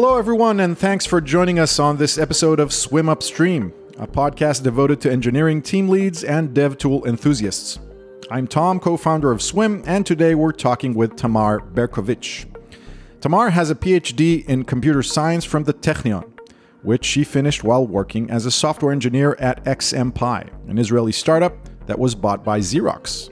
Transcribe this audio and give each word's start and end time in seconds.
Hello, 0.00 0.16
everyone, 0.16 0.60
and 0.60 0.78
thanks 0.78 1.04
for 1.04 1.20
joining 1.20 1.58
us 1.58 1.80
on 1.80 1.96
this 1.96 2.18
episode 2.18 2.60
of 2.60 2.72
Swimm 2.72 3.08
Upstream, 3.08 3.72
a 3.96 4.06
podcast 4.06 4.62
devoted 4.62 5.00
to 5.00 5.10
engineering 5.10 5.60
team 5.60 5.88
leads 5.88 6.22
and 6.22 6.54
dev 6.54 6.78
tool 6.78 7.04
enthusiasts. 7.04 7.80
I'm 8.30 8.46
Tom, 8.46 8.78
co 8.78 8.96
founder 8.96 9.32
of 9.32 9.42
Swimm, 9.42 9.82
and 9.88 10.06
today 10.06 10.36
we're 10.36 10.52
talking 10.52 10.94
with 10.94 11.16
Tamar 11.16 11.58
Bercovici. 11.58 12.46
Tamar 13.20 13.50
has 13.50 13.70
a 13.70 13.74
PhD 13.74 14.48
in 14.48 14.62
computer 14.62 15.02
science 15.02 15.44
from 15.44 15.64
the 15.64 15.74
Technion, 15.74 16.32
which 16.82 17.04
she 17.04 17.24
finished 17.24 17.64
while 17.64 17.84
working 17.84 18.30
as 18.30 18.46
a 18.46 18.52
software 18.52 18.92
engineer 18.92 19.34
at 19.40 19.64
XMPie, 19.64 20.48
an 20.70 20.78
Israeli 20.78 21.10
startup 21.10 21.56
that 21.88 21.98
was 21.98 22.14
bought 22.14 22.44
by 22.44 22.60
Xerox. 22.60 23.30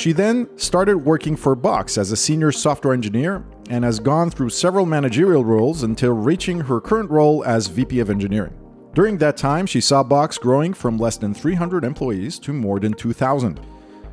She 0.00 0.12
then 0.12 0.48
started 0.56 0.96
working 0.96 1.36
for 1.36 1.54
Box 1.54 1.98
as 1.98 2.10
a 2.10 2.16
senior 2.16 2.52
software 2.52 2.94
engineer 2.94 3.44
and 3.68 3.84
has 3.84 4.00
gone 4.00 4.30
through 4.30 4.48
several 4.48 4.86
managerial 4.86 5.44
roles 5.44 5.82
until 5.82 6.12
reaching 6.12 6.58
her 6.58 6.80
current 6.80 7.10
role 7.10 7.44
as 7.44 7.66
VP 7.66 8.00
of 8.00 8.08
engineering. 8.08 8.58
During 8.94 9.18
that 9.18 9.36
time, 9.36 9.66
she 9.66 9.82
saw 9.82 10.02
Box 10.02 10.38
growing 10.38 10.72
from 10.72 10.96
less 10.96 11.18
than 11.18 11.34
300 11.34 11.84
employees 11.84 12.38
to 12.38 12.54
more 12.54 12.80
than 12.80 12.94
2,000. 12.94 13.60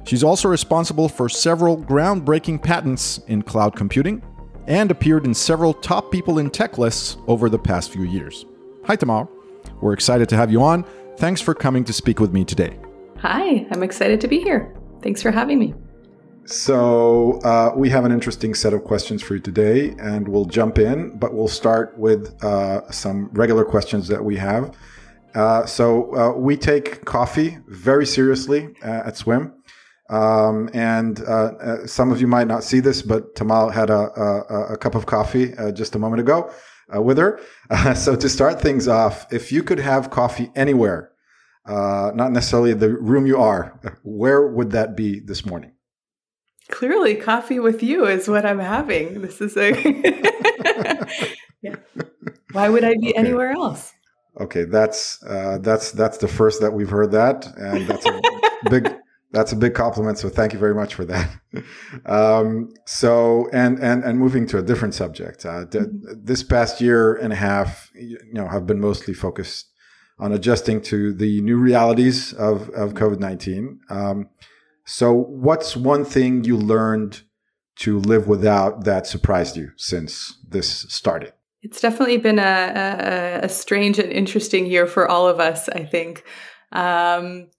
She's 0.03 0.25
also 0.25 0.49
responsible 0.49 1.07
for 1.07 1.29
several 1.29 1.77
groundbreaking 1.77 2.61
patents 2.61 3.19
in 3.27 3.41
cloud 3.41 3.73
computing 3.73 4.21
and 4.67 4.91
appeared 4.91 5.25
in 5.25 5.33
several 5.33 5.73
top 5.73 6.11
people 6.11 6.39
in 6.39 6.49
tech 6.49 6.77
lists 6.77 7.15
over 7.27 7.49
the 7.49 7.59
past 7.59 7.93
few 7.93 8.03
years. 8.03 8.45
Hi, 8.83 8.97
Tamar. 8.97 9.29
We're 9.79 9.93
excited 9.93 10.27
to 10.27 10.35
have 10.35 10.51
you 10.51 10.61
on. 10.61 10.83
Thanks 11.15 11.39
for 11.39 11.53
coming 11.53 11.85
to 11.85 11.93
speak 11.93 12.19
with 12.19 12.33
me 12.33 12.43
today. 12.43 12.77
Hi, 13.19 13.65
I'm 13.71 13.83
excited 13.83 14.19
to 14.19 14.27
be 14.27 14.41
here. 14.41 14.77
Thanks 15.01 15.21
for 15.21 15.31
having 15.31 15.59
me. 15.59 15.73
So, 16.47 17.41
uh, 17.41 17.73
we 17.75 17.89
have 17.89 18.05
an 18.05 18.13
interesting 18.13 18.53
set 18.53 18.71
of 18.71 18.85
questions 18.85 19.21
for 19.21 19.35
you 19.35 19.41
today, 19.41 19.93
and 19.99 20.25
we'll 20.25 20.45
jump 20.45 20.79
in, 20.79 21.17
but 21.17 21.33
we'll 21.33 21.49
start 21.49 21.97
with 21.97 22.41
uh, 22.41 22.89
some 22.89 23.29
regular 23.33 23.65
questions 23.65 24.07
that 24.07 24.23
we 24.23 24.37
have. 24.37 24.73
Uh, 25.35 25.65
so, 25.65 26.15
uh, 26.15 26.31
we 26.37 26.55
take 26.55 27.03
coffee 27.03 27.57
very 27.67 28.05
seriously 28.05 28.73
uh, 28.81 29.03
at 29.05 29.17
Swimm. 29.17 29.55
Um, 30.09 30.69
and 30.73 31.19
uh, 31.19 31.85
some 31.85 32.13
of 32.13 32.21
you 32.21 32.27
might 32.27 32.47
not 32.47 32.63
see 32.63 32.79
this, 32.79 33.01
but 33.01 33.35
Tamar 33.35 33.69
had 33.69 33.89
a, 33.89 34.09
a, 34.17 34.73
a 34.73 34.77
cup 34.77 34.95
of 34.95 35.05
coffee 35.05 35.53
just 35.73 35.95
a 35.95 35.99
moment 35.99 36.21
ago 36.21 36.49
with 36.93 37.17
her. 37.17 37.41
so, 37.93 38.15
to 38.15 38.29
start 38.29 38.61
things 38.61 38.87
off, 38.87 39.27
if 39.33 39.51
you 39.51 39.63
could 39.63 39.79
have 39.79 40.11
coffee 40.11 40.49
anywhere, 40.55 41.11
not 41.67 42.31
necessarily 42.31 42.73
the 42.73 42.89
room 42.89 43.25
you 43.25 43.37
are, 43.37 43.79
where 44.03 44.47
would 44.47 44.71
that 44.71 44.95
be 44.95 45.19
this 45.19 45.45
morning? 45.45 45.73
Clearly, 46.69 47.15
coffee 47.15 47.59
with 47.59 47.81
you 47.81 48.05
is 48.05 48.27
what 48.27 48.45
I'm 48.45 48.59
having. 48.59 49.21
This 49.21 49.39
is 49.39 49.55
a. 49.55 49.71
yeah. 51.61 51.75
Why 52.51 52.69
would 52.69 52.83
I 52.83 52.93
be 52.99 53.09
okay. 53.09 53.13
anywhere 53.13 53.51
else? 53.51 53.93
Okay, 54.39 54.65
that's 54.65 55.23
uh, 55.23 55.59
that's 55.61 55.91
that's 55.91 56.17
the 56.17 56.27
first 56.27 56.61
that 56.61 56.71
we've 56.71 56.89
heard 56.89 57.11
that, 57.11 57.47
and 57.57 57.87
that's 57.87 58.05
a 58.05 58.21
big 58.69 58.93
that's 59.31 59.51
a 59.51 59.55
big 59.55 59.73
compliment. 59.73 60.17
So 60.17 60.29
thank 60.29 60.53
you 60.53 60.59
very 60.59 60.75
much 60.75 60.93
for 60.95 61.05
that. 61.05 61.29
Um, 62.05 62.69
so 62.85 63.49
and 63.51 63.79
and 63.79 64.03
and 64.03 64.19
moving 64.19 64.45
to 64.47 64.59
a 64.59 64.61
different 64.61 64.93
subject, 64.93 65.45
uh, 65.45 65.65
mm-hmm. 65.65 66.23
this 66.23 66.43
past 66.43 66.79
year 66.79 67.15
and 67.15 67.33
a 67.33 67.35
half, 67.35 67.89
you 67.95 68.19
know, 68.31 68.47
have 68.47 68.67
been 68.67 68.79
mostly 68.79 69.13
focused 69.13 69.71
on 70.19 70.31
adjusting 70.31 70.81
to 70.81 71.13
the 71.13 71.41
new 71.41 71.57
realities 71.57 72.33
of 72.33 72.69
of 72.69 72.93
COVID 72.93 73.19
nineteen. 73.19 73.79
Um, 73.89 74.29
so, 74.85 75.13
what's 75.13 75.75
one 75.75 76.05
thing 76.05 76.43
you 76.45 76.57
learned 76.57 77.21
to 77.79 77.99
live 77.99 78.27
without 78.27 78.85
that 78.85 79.05
surprised 79.05 79.57
you 79.57 79.71
since 79.75 80.37
this 80.47 80.85
started? 80.89 81.33
It's 81.61 81.81
definitely 81.81 82.17
been 82.17 82.39
a, 82.39 83.41
a, 83.41 83.45
a 83.45 83.49
strange 83.49 83.99
and 83.99 84.11
interesting 84.11 84.65
year 84.65 84.85
for 84.85 85.07
all 85.07 85.27
of 85.27 85.39
us, 85.39 85.67
I 85.69 85.83
think. 85.83 86.23
Um, 86.71 87.49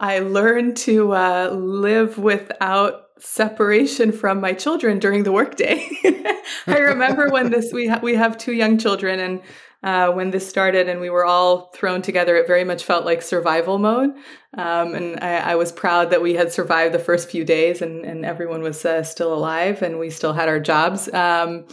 I 0.00 0.20
learned 0.20 0.76
to 0.78 1.12
uh, 1.12 1.50
live 1.50 2.18
without 2.18 3.02
separation 3.18 4.10
from 4.10 4.40
my 4.40 4.52
children 4.52 4.98
during 4.98 5.22
the 5.22 5.32
workday. 5.32 5.86
I 6.66 6.78
remember 6.78 7.28
when 7.28 7.50
this 7.50 7.72
we 7.72 7.88
ha- 7.88 8.00
we 8.02 8.14
have 8.14 8.38
two 8.38 8.52
young 8.52 8.78
children 8.78 9.20
and 9.20 9.42
uh, 9.82 10.10
when 10.12 10.30
this 10.30 10.48
started 10.48 10.88
and 10.88 11.00
we 11.00 11.10
were 11.10 11.24
all 11.24 11.70
thrown 11.74 12.02
together, 12.02 12.36
it 12.36 12.46
very 12.46 12.64
much 12.64 12.84
felt 12.84 13.04
like 13.04 13.20
survival 13.20 13.78
mode. 13.78 14.10
Um, 14.56 14.94
and 14.94 15.18
I, 15.20 15.52
I, 15.52 15.54
was 15.56 15.72
proud 15.72 16.10
that 16.10 16.22
we 16.22 16.34
had 16.34 16.52
survived 16.52 16.94
the 16.94 16.98
first 16.98 17.30
few 17.30 17.44
days 17.44 17.80
and, 17.80 18.04
and 18.04 18.24
everyone 18.24 18.62
was 18.62 18.84
uh, 18.84 19.02
still 19.02 19.32
alive 19.32 19.82
and 19.82 19.98
we 19.98 20.10
still 20.10 20.34
had 20.34 20.48
our 20.48 20.60
jobs. 20.60 21.12
Um, 21.12 21.66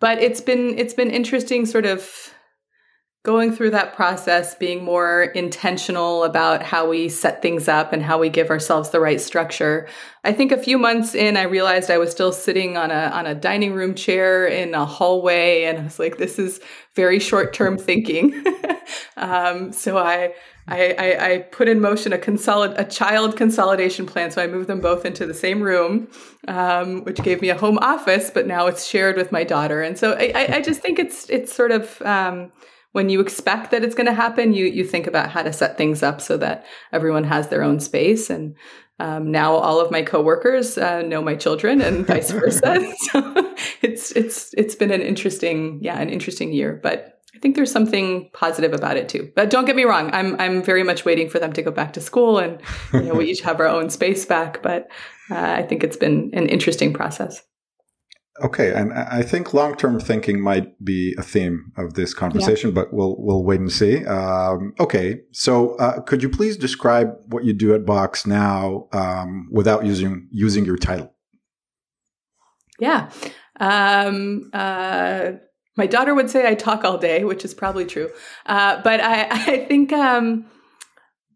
but 0.00 0.18
it's 0.18 0.40
been 0.40 0.78
it's 0.78 0.94
been 0.94 1.10
interesting, 1.10 1.64
sort 1.64 1.86
of 1.86 2.34
going 3.24 3.52
through 3.52 3.70
that 3.70 3.94
process, 3.94 4.54
being 4.54 4.84
more 4.84 5.24
intentional 5.34 6.24
about 6.24 6.62
how 6.62 6.88
we 6.88 7.08
set 7.08 7.42
things 7.42 7.68
up 7.68 7.92
and 7.92 8.02
how 8.02 8.18
we 8.18 8.28
give 8.28 8.48
ourselves 8.48 8.90
the 8.90 9.00
right 9.00 9.20
structure. 9.20 9.88
I 10.24 10.32
think 10.32 10.52
a 10.52 10.56
few 10.56 10.78
months 10.78 11.14
in, 11.14 11.36
I 11.36 11.42
realized 11.42 11.90
I 11.90 11.98
was 11.98 12.10
still 12.10 12.32
sitting 12.32 12.76
on 12.76 12.90
a 12.90 13.10
on 13.12 13.26
a 13.26 13.34
dining 13.34 13.74
room 13.74 13.94
chair 13.94 14.46
in 14.46 14.74
a 14.74 14.84
hallway, 14.84 15.64
and 15.64 15.78
I 15.78 15.84
was 15.84 15.98
like, 15.98 16.18
"This 16.18 16.38
is 16.38 16.60
very 16.94 17.18
short 17.18 17.52
term 17.52 17.76
thinking." 17.76 18.44
um, 19.16 19.72
so 19.72 19.98
I, 19.98 20.32
I, 20.68 21.16
I 21.20 21.38
put 21.50 21.68
in 21.68 21.80
motion 21.80 22.12
a 22.12 22.18
consolid 22.18 22.78
a 22.78 22.84
child 22.84 23.36
consolidation 23.36 24.06
plan. 24.06 24.30
So 24.30 24.42
I 24.42 24.46
moved 24.46 24.68
them 24.68 24.80
both 24.80 25.04
into 25.04 25.26
the 25.26 25.34
same 25.34 25.60
room, 25.60 26.08
um, 26.46 27.04
which 27.04 27.22
gave 27.22 27.42
me 27.42 27.48
a 27.48 27.58
home 27.58 27.78
office, 27.78 28.30
but 28.30 28.46
now 28.46 28.66
it's 28.66 28.86
shared 28.86 29.16
with 29.16 29.32
my 29.32 29.44
daughter. 29.44 29.82
And 29.82 29.98
so 29.98 30.12
I, 30.12 30.32
I, 30.34 30.56
I 30.56 30.60
just 30.60 30.80
think 30.80 30.98
it's 30.98 31.28
it's 31.30 31.52
sort 31.52 31.72
of 31.72 32.00
um, 32.02 32.52
when 32.92 33.08
you 33.08 33.20
expect 33.20 33.70
that 33.70 33.84
it's 33.84 33.94
going 33.94 34.06
to 34.06 34.14
happen, 34.14 34.54
you 34.54 34.66
you 34.66 34.84
think 34.84 35.06
about 35.06 35.30
how 35.30 35.42
to 35.42 35.52
set 35.52 35.76
things 35.76 36.02
up 36.02 36.20
so 36.20 36.36
that 36.38 36.64
everyone 36.92 37.24
has 37.24 37.48
their 37.48 37.62
own 37.62 37.80
space. 37.80 38.30
And 38.30 38.54
um, 38.98 39.30
now 39.30 39.54
all 39.54 39.80
of 39.80 39.90
my 39.90 40.02
coworkers 40.02 40.78
uh, 40.78 41.02
know 41.02 41.22
my 41.22 41.36
children, 41.36 41.80
and 41.80 42.06
vice 42.06 42.30
versa. 42.30 42.92
so 43.12 43.54
it's 43.82 44.12
it's 44.12 44.54
it's 44.56 44.74
been 44.74 44.90
an 44.90 45.02
interesting 45.02 45.80
yeah 45.82 46.00
an 46.00 46.10
interesting 46.10 46.52
year, 46.52 46.78
but. 46.82 47.14
I 47.34 47.40
think 47.40 47.54
there's 47.54 47.70
something 47.70 48.30
positive 48.32 48.72
about 48.72 48.96
it 48.96 49.08
too. 49.08 49.30
But 49.36 49.48
don't 49.48 49.64
get 49.64 49.76
me 49.76 49.84
wrong, 49.84 50.10
I'm 50.12 50.34
I'm 50.40 50.60
very 50.60 50.82
much 50.82 51.04
waiting 51.04 51.28
for 51.28 51.38
them 51.38 51.52
to 51.52 51.62
go 51.62 51.70
back 51.70 51.92
to 51.92 52.00
school, 52.00 52.38
and 52.38 52.60
you 52.92 53.02
know 53.02 53.14
we 53.14 53.26
each 53.30 53.42
have 53.42 53.60
our 53.60 53.68
own 53.68 53.90
space 53.90 54.24
back. 54.24 54.60
But 54.60 54.90
uh, 55.30 55.38
I 55.38 55.62
think 55.62 55.84
it's 55.84 55.96
been 55.96 56.30
an 56.32 56.48
interesting 56.48 56.92
process. 56.92 57.40
Okay, 58.42 58.72
and 58.72 58.92
I 58.92 59.22
think 59.22 59.52
long-term 59.52 59.98
thinking 60.00 60.40
might 60.40 60.82
be 60.84 61.14
a 61.18 61.22
theme 61.22 61.72
of 61.76 61.94
this 61.94 62.14
conversation, 62.14 62.70
yeah. 62.70 62.74
but 62.74 62.92
we'll 62.92 63.16
we'll 63.18 63.42
wait 63.42 63.58
and 63.58 63.72
see. 63.72 64.04
Um, 64.06 64.74
okay, 64.78 65.20
so 65.32 65.74
uh, 65.76 66.00
could 66.02 66.22
you 66.22 66.28
please 66.28 66.56
describe 66.56 67.16
what 67.26 67.44
you 67.44 67.52
do 67.52 67.74
at 67.74 67.84
Box 67.84 68.26
now 68.26 68.88
um, 68.92 69.48
without 69.50 69.84
using 69.84 70.28
using 70.30 70.64
your 70.64 70.76
title? 70.76 71.12
Yeah, 72.78 73.10
um, 73.58 74.50
uh, 74.52 75.32
my 75.76 75.86
daughter 75.86 76.14
would 76.14 76.30
say 76.30 76.46
I 76.46 76.54
talk 76.54 76.84
all 76.84 76.98
day, 76.98 77.24
which 77.24 77.44
is 77.44 77.54
probably 77.54 77.86
true, 77.86 78.10
uh, 78.46 78.80
but 78.82 79.00
I 79.00 79.28
I 79.30 79.64
think 79.66 79.92
um, 79.92 80.46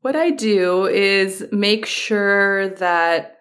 what 0.03 0.15
I 0.15 0.31
do 0.31 0.87
is 0.87 1.45
make 1.51 1.87
sure 1.87 2.69
that 2.77 3.32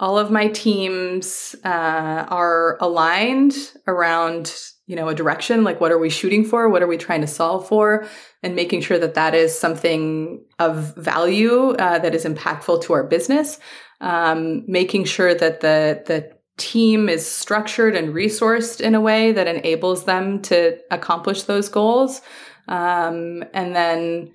all 0.00 0.18
of 0.18 0.30
my 0.30 0.48
teams 0.48 1.54
uh, 1.62 2.24
are 2.28 2.78
aligned 2.80 3.54
around 3.86 4.56
you 4.86 4.96
know 4.96 5.08
a 5.08 5.14
direction 5.14 5.62
like 5.62 5.80
what 5.80 5.92
are 5.92 5.98
we 5.98 6.10
shooting 6.10 6.44
for? 6.44 6.68
What 6.68 6.82
are 6.82 6.88
we 6.88 6.96
trying 6.96 7.20
to 7.20 7.26
solve 7.28 7.68
for? 7.68 8.08
And 8.42 8.56
making 8.56 8.80
sure 8.80 8.98
that 8.98 9.14
that 9.14 9.34
is 9.34 9.56
something 9.56 10.42
of 10.58 10.96
value 10.96 11.72
uh, 11.72 11.98
that 12.00 12.14
is 12.14 12.24
impactful 12.24 12.82
to 12.82 12.92
our 12.94 13.04
business. 13.04 13.60
Um, 14.00 14.64
making 14.66 15.04
sure 15.04 15.34
that 15.34 15.60
the 15.60 16.02
the 16.06 16.32
team 16.56 17.08
is 17.08 17.24
structured 17.24 17.94
and 17.94 18.14
resourced 18.14 18.80
in 18.80 18.94
a 18.94 19.00
way 19.00 19.32
that 19.32 19.46
enables 19.46 20.04
them 20.04 20.42
to 20.42 20.78
accomplish 20.90 21.44
those 21.44 21.68
goals. 21.68 22.20
Um, 22.68 23.44
and 23.54 23.74
then 23.74 24.32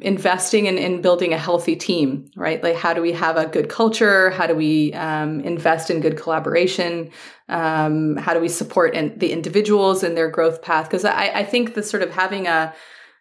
investing 0.00 0.66
in, 0.66 0.78
in 0.78 1.02
building 1.02 1.32
a 1.32 1.38
healthy 1.38 1.74
team, 1.74 2.30
right? 2.36 2.62
Like, 2.62 2.76
how 2.76 2.94
do 2.94 3.02
we 3.02 3.12
have 3.12 3.36
a 3.36 3.46
good 3.46 3.68
culture? 3.68 4.30
How 4.30 4.46
do 4.46 4.54
we 4.54 4.92
um, 4.94 5.40
invest 5.40 5.90
in 5.90 6.00
good 6.00 6.16
collaboration? 6.16 7.10
Um, 7.48 8.16
how 8.16 8.34
do 8.34 8.40
we 8.40 8.48
support 8.48 8.94
in, 8.94 9.18
the 9.18 9.32
individuals 9.32 10.02
in 10.02 10.14
their 10.14 10.30
growth 10.30 10.62
path? 10.62 10.86
Because 10.86 11.04
I, 11.04 11.28
I 11.28 11.44
think 11.44 11.74
the 11.74 11.82
sort 11.82 12.02
of 12.02 12.10
having 12.10 12.46
a 12.46 12.74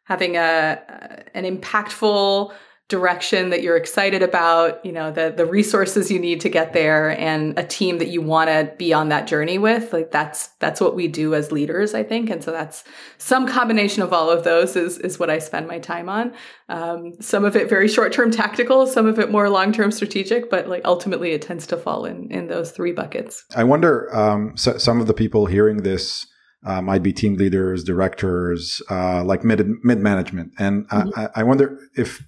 having 0.04 0.38
a 0.38 1.26
an 1.34 1.44
impactful 1.44 2.54
direction 2.90 3.50
that 3.50 3.64
you're 3.64 3.76
excited 3.76 4.24
about, 4.24 4.86
you 4.86 4.94
know, 4.94 5.12
the 5.12 5.34
the 5.36 5.46
resources 5.46 6.10
you 6.10 6.20
need 6.20 6.40
to 6.42 6.50
get 6.50 6.72
there 6.72 7.18
and 7.20 7.58
a 7.60 7.64
team 7.64 7.98
that 7.98 8.08
you 8.08 8.22
want 8.22 8.50
to 8.50 8.72
be 8.78 8.94
on 8.94 9.10
that 9.10 9.28
journey 9.28 9.58
with. 9.58 9.92
Like 9.92 10.12
that's 10.12 10.48
that's 10.60 10.80
what 10.80 10.96
we 10.96 11.10
do 11.10 11.36
as 11.36 11.52
leaders, 11.52 11.94
I 11.94 12.04
think. 12.04 12.30
And 12.30 12.42
so 12.42 12.52
that's 12.52 12.86
some 13.18 13.46
combination 13.46 14.04
of 14.04 14.14
all 14.14 14.30
of 14.30 14.46
those 14.46 14.78
is 14.78 15.00
is 15.00 15.20
what 15.20 15.30
I 15.30 15.40
spend 15.40 15.68
my 15.68 15.80
time 15.80 16.08
on. 16.08 16.34
Um, 16.70 17.14
some 17.20 17.44
of 17.44 17.58
it 17.58 17.68
very 17.70 17.90
short-term 17.90 18.32
tactical, 18.32 18.88
some 18.88 19.06
of 19.06 19.20
it 19.20 19.32
more 19.32 19.50
long-term 19.50 19.92
strategic, 19.92 20.50
but 20.50 20.70
like 20.70 20.84
ultimately 20.86 21.32
it 21.32 21.42
tends 21.42 21.68
to 21.68 21.78
fall 21.78 22.06
in 22.06 22.32
in 22.32 22.48
those 22.48 22.72
three 22.72 22.94
buckets. 22.94 23.44
I 23.54 23.66
wonder 23.66 24.16
um, 24.16 24.56
so 24.56 24.78
some 24.78 25.02
of 25.02 25.08
the 25.08 25.14
people 25.14 25.48
hearing 25.48 25.78
this 25.78 26.26
uh, 26.66 26.82
might 26.82 27.04
be 27.04 27.14
team 27.14 27.36
leaders, 27.36 27.84
directors, 27.84 28.82
uh, 28.90 29.24
like 29.24 29.44
mid 29.44 29.68
mid 29.84 30.00
management, 30.00 30.54
and 30.58 30.88
mm-hmm. 30.90 31.20
I, 31.20 31.30
I, 31.36 31.44
wonder 31.44 31.80
if 31.96 32.24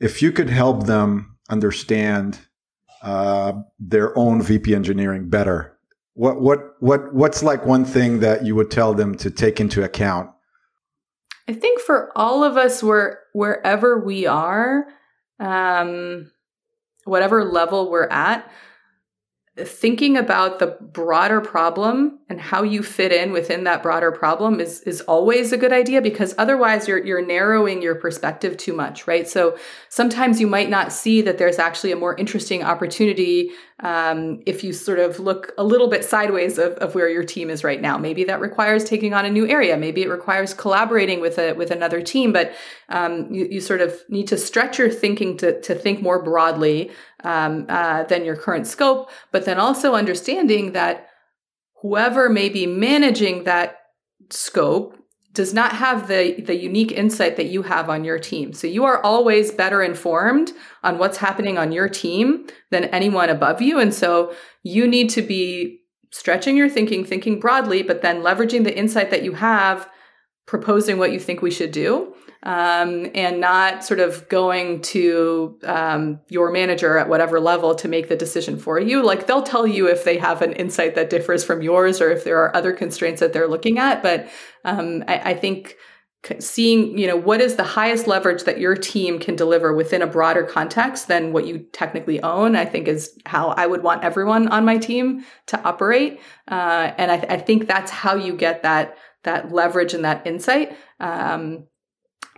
if 0.00 0.22
you 0.22 0.32
could 0.32 0.50
help 0.50 0.86
them 0.86 1.36
understand 1.48 2.40
uh, 3.02 3.52
their 3.78 4.16
own 4.18 4.42
VP 4.42 4.74
engineering 4.74 5.28
better. 5.28 5.76
What 6.14 6.40
what 6.40 6.74
what 6.80 7.14
what's 7.14 7.42
like 7.42 7.64
one 7.64 7.84
thing 7.84 8.20
that 8.20 8.44
you 8.44 8.54
would 8.54 8.70
tell 8.70 8.94
them 8.94 9.14
to 9.18 9.30
take 9.30 9.60
into 9.60 9.82
account? 9.84 10.30
I 11.48 11.52
think 11.52 11.80
for 11.80 12.10
all 12.16 12.44
of 12.44 12.56
us, 12.56 12.82
where 12.82 13.20
wherever 13.32 13.98
we 13.98 14.26
are, 14.26 14.86
um, 15.38 16.30
whatever 17.04 17.44
level 17.44 17.90
we're 17.90 18.08
at, 18.08 18.50
thinking 19.56 20.16
about 20.16 20.58
the 20.58 20.76
broader 20.80 21.40
problem 21.40 22.19
and 22.30 22.40
how 22.40 22.62
you 22.62 22.80
fit 22.80 23.12
in 23.12 23.32
within 23.32 23.64
that 23.64 23.82
broader 23.82 24.12
problem 24.12 24.60
is 24.60 24.80
is 24.82 25.00
always 25.02 25.52
a 25.52 25.56
good 25.56 25.72
idea 25.72 26.00
because 26.00 26.32
otherwise 26.38 26.86
you're 26.86 27.04
you're 27.04 27.26
narrowing 27.26 27.82
your 27.82 27.96
perspective 27.96 28.56
too 28.56 28.72
much 28.72 29.06
right? 29.08 29.28
So 29.28 29.58
sometimes 29.88 30.40
you 30.40 30.46
might 30.46 30.70
not 30.70 30.92
see 30.92 31.20
that 31.22 31.38
there's 31.38 31.58
actually 31.58 31.90
a 31.90 31.96
more 31.96 32.16
interesting 32.16 32.62
opportunity 32.62 33.50
um, 33.80 34.42
if 34.46 34.62
you 34.62 34.72
sort 34.72 35.00
of 35.00 35.18
look 35.18 35.52
a 35.58 35.64
little 35.64 35.88
bit 35.88 36.04
sideways 36.04 36.58
of, 36.58 36.74
of 36.74 36.94
where 36.94 37.08
your 37.08 37.24
team 37.24 37.48
is 37.50 37.64
right 37.64 37.80
now. 37.80 37.96
Maybe 37.96 38.24
that 38.24 38.38
requires 38.38 38.84
taking 38.84 39.14
on 39.14 39.24
a 39.24 39.30
new 39.30 39.48
area. 39.48 39.76
Maybe 39.76 40.02
it 40.02 40.08
requires 40.08 40.54
collaborating 40.54 41.20
with 41.20 41.36
a 41.38 41.54
with 41.54 41.72
another 41.72 42.00
team 42.00 42.32
but 42.32 42.52
um, 42.90 43.26
you, 43.34 43.46
you 43.50 43.60
sort 43.60 43.80
of 43.80 44.00
need 44.08 44.28
to 44.28 44.36
stretch 44.36 44.78
your 44.78 44.90
thinking 44.90 45.36
to, 45.38 45.60
to 45.62 45.74
think 45.74 46.00
more 46.00 46.22
broadly 46.22 46.92
um, 47.24 47.66
uh, 47.68 48.04
than 48.04 48.24
your 48.24 48.36
current 48.36 48.68
scope 48.68 49.10
but 49.32 49.44
then 49.44 49.58
also 49.58 49.94
understanding 49.94 50.72
that 50.72 51.09
whoever 51.82 52.28
may 52.28 52.48
be 52.48 52.66
managing 52.66 53.44
that 53.44 53.76
scope 54.30 54.96
does 55.32 55.54
not 55.54 55.72
have 55.72 56.08
the 56.08 56.40
the 56.42 56.56
unique 56.56 56.90
insight 56.92 57.36
that 57.36 57.46
you 57.46 57.62
have 57.62 57.88
on 57.88 58.04
your 58.04 58.18
team. 58.18 58.52
So 58.52 58.66
you 58.66 58.84
are 58.84 59.02
always 59.02 59.52
better 59.52 59.82
informed 59.82 60.52
on 60.82 60.98
what's 60.98 61.18
happening 61.18 61.56
on 61.56 61.70
your 61.72 61.88
team 61.88 62.46
than 62.70 62.84
anyone 62.86 63.28
above 63.28 63.62
you 63.62 63.78
and 63.78 63.94
so 63.94 64.34
you 64.62 64.88
need 64.88 65.08
to 65.10 65.22
be 65.22 65.80
stretching 66.12 66.56
your 66.56 66.68
thinking, 66.68 67.04
thinking 67.04 67.38
broadly, 67.38 67.82
but 67.82 68.02
then 68.02 68.22
leveraging 68.22 68.64
the 68.64 68.76
insight 68.76 69.10
that 69.10 69.22
you 69.22 69.34
have, 69.34 69.88
proposing 70.46 70.98
what 70.98 71.12
you 71.12 71.20
think 71.20 71.40
we 71.40 71.50
should 71.52 71.70
do 71.70 72.12
um, 72.42 73.10
and 73.14 73.40
not 73.40 73.84
sort 73.84 74.00
of 74.00 74.28
going 74.28 74.80
to 74.80 75.58
um, 75.64 76.20
your 76.28 76.50
manager 76.50 76.96
at 76.96 77.08
whatever 77.08 77.38
level 77.38 77.74
to 77.74 77.88
make 77.88 78.08
the 78.08 78.16
decision 78.16 78.58
for 78.58 78.80
you. 78.80 79.02
Like 79.02 79.26
they'll 79.26 79.42
tell 79.42 79.66
you 79.66 79.88
if 79.88 80.04
they 80.04 80.16
have 80.18 80.40
an 80.40 80.52
insight 80.52 80.94
that 80.94 81.10
differs 81.10 81.44
from 81.44 81.62
yours 81.62 82.00
or 82.00 82.10
if 82.10 82.24
there 82.24 82.38
are 82.38 82.54
other 82.56 82.72
constraints 82.72 83.20
that 83.20 83.32
they're 83.32 83.48
looking 83.48 83.78
at. 83.78 84.02
But 84.02 84.28
um, 84.64 85.04
I, 85.06 85.30
I 85.30 85.34
think 85.34 85.76
seeing 86.38 86.98
you 86.98 87.06
know 87.06 87.16
what 87.16 87.40
is 87.40 87.56
the 87.56 87.64
highest 87.64 88.06
leverage 88.06 88.44
that 88.44 88.60
your 88.60 88.76
team 88.76 89.18
can 89.18 89.34
deliver 89.34 89.74
within 89.74 90.02
a 90.02 90.06
broader 90.06 90.42
context 90.42 91.08
than 91.08 91.32
what 91.32 91.46
you 91.46 91.60
technically 91.72 92.22
own 92.22 92.54
i 92.54 92.64
think 92.64 92.86
is 92.88 93.18
how 93.24 93.48
i 93.50 93.66
would 93.66 93.82
want 93.82 94.04
everyone 94.04 94.46
on 94.48 94.62
my 94.62 94.76
team 94.76 95.24
to 95.46 95.58
operate 95.62 96.20
uh, 96.48 96.92
and 96.98 97.10
I, 97.10 97.16
th- 97.16 97.32
I, 97.32 97.38
think 97.38 97.66
that's 97.66 97.90
how 97.90 98.16
you 98.16 98.34
get 98.34 98.62
that 98.64 98.98
that 99.24 99.50
leverage 99.50 99.94
and 99.94 100.04
that 100.04 100.26
insight 100.26 100.76
um, 101.00 101.64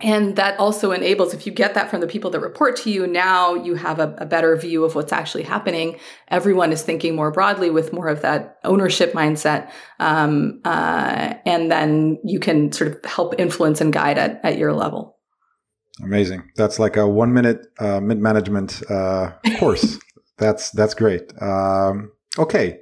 and 0.01 0.37
that 0.37 0.59
also 0.59 0.91
enables 0.91 1.35
if 1.35 1.47
you 1.47 1.53
get 1.53 1.75
that 1.75 1.91
from 1.91 2.01
the 2.01 2.07
people 2.07 2.31
that 2.31 2.41
report 2.41 2.77
to 2.77 2.91
you 2.91 3.07
now 3.07 3.55
you 3.55 3.75
have 3.75 3.99
a, 3.99 4.15
a, 4.19 4.27
better 4.27 4.57
view 4.57 4.85
of 4.85 4.95
what's 4.95 5.13
actually 5.13 5.43
happening. 5.43 5.99
Everyone 6.29 6.73
is 6.73 6.83
thinking 6.83 7.15
more 7.15 7.31
broadly 7.31 7.71
with 7.71 7.93
more 7.93 8.09
of 8.09 8.23
that 8.23 8.59
ownership 8.65 9.13
mindset 9.13 9.71
um, 10.01 10.61
uh, 10.65 11.35
and 11.47 11.71
then 11.71 12.19
you 12.25 12.41
can 12.41 12.73
sort 12.73 12.93
of 12.93 13.05
help 13.05 13.35
influence 13.39 13.81
and 13.81 13.93
guide 13.93 14.19
at, 14.19 14.41
at 14.45 14.59
your 14.59 14.73
level. 14.73 15.19
Amazing. 16.03 16.43
That's 16.57 16.79
like 16.79 16.97
a 16.97 17.07
one 17.07 17.33
minute 17.33 17.67
uh, 17.79 18.01
mid 18.01 18.19
management 18.19 18.83
uh, 18.91 19.33
course. 19.59 19.99
That's 20.39 20.71
that's 20.71 20.95
great. 20.95 21.33
Um, 21.41 22.13
okay. 22.39 22.81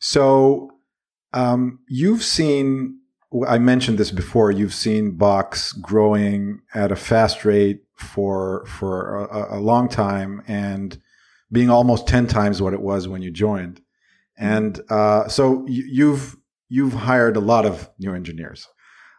So 0.00 0.70
um, 1.34 1.80
you've 1.88 2.22
seen 2.22 3.00
I 3.48 3.58
mentioned 3.58 3.98
this 3.98 4.10
before. 4.10 4.50
You've 4.50 4.74
seen 4.74 5.16
Box 5.16 5.72
growing 5.72 6.60
at 6.74 6.92
a 6.92 6.96
fast 6.96 7.44
rate 7.44 7.82
for 7.96 8.66
for 8.66 9.24
a, 9.26 9.58
a, 9.58 9.60
long 9.60 9.88
time 9.88 10.42
and 10.46 10.98
being 11.50 11.70
almost 11.70 12.06
ten 12.06 12.26
times 12.26 12.60
what 12.60 12.74
it 12.74 12.80
was 12.80 13.08
when 13.08 13.22
you 13.22 13.30
joined. 13.30 13.80
And 14.36 14.80
uh, 14.90 15.28
so 15.28 15.64
you've 15.66 16.36
you've 16.68 16.92
hired 16.92 17.36
a 17.36 17.40
lot 17.40 17.64
of 17.64 17.88
new 17.98 18.14
engineers, 18.14 18.66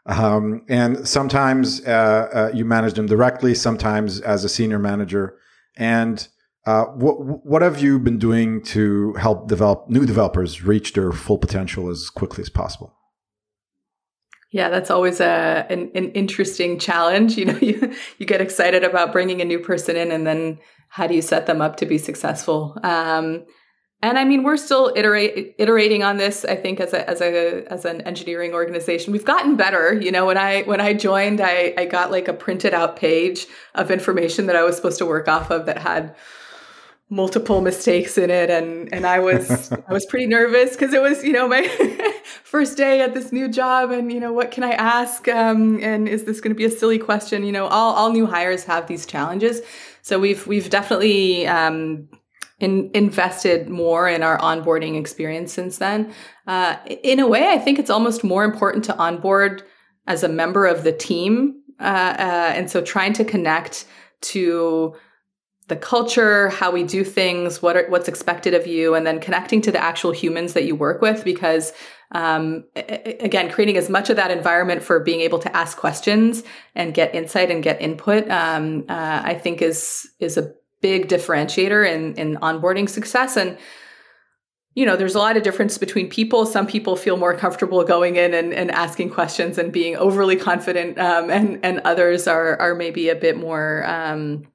um, 0.05 0.63
and 0.67 1.07
sometimes 1.07 1.85
uh, 1.85 1.91
uh, 2.33 2.51
you 2.53 2.65
manage 2.65 2.93
them 2.93 3.07
directly, 3.07 3.55
sometimes 3.55 4.19
as 4.21 4.43
a 4.43 4.49
senior 4.49 4.79
manager. 4.79 5.37
And 5.75 6.27
uh, 6.65 6.85
what 6.85 7.45
what 7.45 7.61
have 7.61 7.81
you 7.81 7.99
been 7.99 8.19
doing 8.19 8.61
to 8.63 9.13
help 9.13 9.47
develop 9.47 9.89
new 9.89 10.05
developers 10.05 10.63
reach 10.63 10.93
their 10.93 11.11
full 11.11 11.37
potential 11.37 11.89
as 11.89 12.09
quickly 12.09 12.41
as 12.41 12.49
possible? 12.49 12.93
Yeah, 14.53 14.69
that's 14.69 14.91
always 14.91 15.19
a 15.19 15.65
an, 15.69 15.91
an, 15.95 16.11
interesting 16.11 16.77
challenge. 16.77 17.37
You 17.37 17.45
know, 17.45 17.57
you 17.57 17.93
you 18.19 18.25
get 18.25 18.39
excited 18.39 18.83
about 18.83 19.11
bringing 19.11 19.41
a 19.41 19.45
new 19.45 19.59
person 19.59 19.97
in, 19.97 20.11
and 20.11 20.25
then 20.25 20.59
how 20.89 21.07
do 21.07 21.15
you 21.15 21.23
set 21.23 21.47
them 21.47 21.59
up 21.59 21.77
to 21.77 21.87
be 21.87 21.97
successful? 21.97 22.77
Um, 22.83 23.45
and 24.03 24.19
I 24.19 24.25
mean, 24.25 24.43
we're 24.43 24.57
still 24.57 24.93
iterate, 24.95 25.55
iterating 25.57 26.03
on 26.03 26.17
this. 26.17 26.45
I 26.45 26.55
think 26.55 26.79
as 26.79 26.93
a 26.93 27.09
as 27.09 27.19
a 27.19 27.65
as 27.71 27.83
an 27.83 28.01
engineering 28.01 28.53
organization, 28.53 29.11
we've 29.11 29.25
gotten 29.25 29.55
better. 29.55 29.99
You 29.99 30.11
know, 30.11 30.27
when 30.27 30.37
I 30.37 30.61
when 30.63 30.79
I 30.79 30.93
joined, 30.93 31.41
I 31.41 31.73
I 31.75 31.85
got 31.85 32.11
like 32.11 32.27
a 32.27 32.33
printed 32.33 32.75
out 32.75 32.95
page 32.95 33.47
of 33.73 33.89
information 33.89 34.45
that 34.45 34.55
I 34.55 34.63
was 34.63 34.75
supposed 34.75 34.99
to 34.99 35.05
work 35.07 35.27
off 35.27 35.49
of 35.49 35.65
that 35.65 35.79
had 35.79 36.15
multiple 37.09 37.61
mistakes 37.61 38.17
in 38.17 38.29
it 38.29 38.49
and 38.49 38.91
and 38.93 39.05
I 39.05 39.19
was 39.19 39.71
I 39.87 39.93
was 39.93 40.05
pretty 40.05 40.25
nervous 40.25 40.71
because 40.71 40.93
it 40.93 41.01
was 41.01 41.23
you 41.23 41.31
know 41.31 41.47
my 41.47 41.61
first 42.53 42.77
day 42.77 43.01
at 43.01 43.15
this 43.15 43.31
new 43.31 43.49
job 43.49 43.89
and 43.89 44.11
you 44.11 44.19
know 44.19 44.31
what 44.31 44.51
can 44.51 44.63
I 44.63 44.73
ask? 44.73 45.27
Um, 45.27 45.79
and 45.81 46.07
is 46.07 46.25
this 46.25 46.39
going 46.39 46.51
to 46.51 46.55
be 46.55 46.65
a 46.65 46.69
silly 46.69 46.99
question? 46.99 47.43
You 47.43 47.51
know 47.51 47.65
all 47.65 47.95
all 47.95 48.11
new 48.11 48.27
hires 48.27 48.63
have 48.65 48.85
these 48.85 49.07
challenges. 49.07 49.61
So 50.03 50.19
we've 50.19 50.45
we've 50.45 50.69
definitely 50.69 51.47
um, 51.47 52.07
in, 52.59 52.91
invested 52.93 53.69
more 53.69 54.07
in 54.07 54.21
our 54.21 54.37
onboarding 54.37 54.99
experience 54.99 55.51
since 55.51 55.79
then. 55.79 56.13
Uh, 56.45 56.75
in 56.85 57.19
a 57.19 57.25
way 57.27 57.49
I 57.49 57.57
think 57.57 57.79
it's 57.79 57.89
almost 57.89 58.23
more 58.23 58.43
important 58.43 58.85
to 58.85 58.95
onboard 58.97 59.63
as 60.05 60.21
a 60.21 60.29
member 60.29 60.67
of 60.67 60.83
the 60.83 60.93
team 60.93 61.59
uh, 61.79 62.13
uh, 62.19 62.51
and 62.53 62.69
so 62.69 62.83
trying 62.83 63.13
to 63.13 63.25
connect 63.25 63.85
to 64.21 64.93
the 65.69 65.75
culture, 65.75 66.49
how 66.49 66.71
we 66.71 66.83
do 66.83 67.03
things, 67.03 67.61
what 67.61 67.77
are, 67.77 67.89
what's 67.89 68.07
expected 68.07 68.53
of 68.53 68.67
you, 68.67 68.95
and 68.95 69.07
then 69.07 69.19
connecting 69.19 69.61
to 69.61 69.71
the 69.71 69.81
actual 69.81 70.11
humans 70.11 70.53
that 70.53 70.65
you 70.65 70.75
work 70.75 71.01
with. 71.01 71.23
Because 71.23 71.73
um, 72.13 72.65
again, 72.75 73.51
creating 73.51 73.77
as 73.77 73.89
much 73.89 74.09
of 74.09 74.15
that 74.17 74.31
environment 74.31 74.83
for 74.83 74.99
being 74.99 75.21
able 75.21 75.39
to 75.39 75.55
ask 75.55 75.77
questions 75.77 76.43
and 76.75 76.93
get 76.93 77.13
insight 77.15 77.49
and 77.49 77.63
get 77.63 77.81
input, 77.81 78.29
um, 78.29 78.85
uh, 78.87 79.21
I 79.23 79.33
think 79.33 79.61
is 79.61 80.09
is 80.19 80.37
a 80.37 80.53
big 80.81 81.07
differentiator 81.07 81.91
in 81.91 82.13
in 82.15 82.37
onboarding 82.37 82.87
success. 82.87 83.35
And 83.35 83.57
you 84.75 84.85
know, 84.85 84.95
there's 84.95 85.15
a 85.15 85.19
lot 85.19 85.37
of 85.37 85.43
difference 85.43 85.77
between 85.77 86.09
people. 86.09 86.45
Some 86.45 86.65
people 86.65 86.95
feel 86.95 87.15
more 87.17 87.35
comfortable 87.35 87.83
going 87.83 88.15
in 88.15 88.33
and, 88.33 88.53
and 88.53 88.71
asking 88.71 89.11
questions 89.11 89.59
and 89.59 89.71
being 89.71 89.95
overly 89.95 90.35
confident, 90.35 90.97
um, 90.99 91.29
and 91.29 91.59
and 91.63 91.79
others 91.79 92.27
are 92.27 92.59
are 92.59 92.75
maybe 92.75 93.09
a 93.09 93.15
bit 93.15 93.37
more 93.37 93.83
um, 93.87 94.45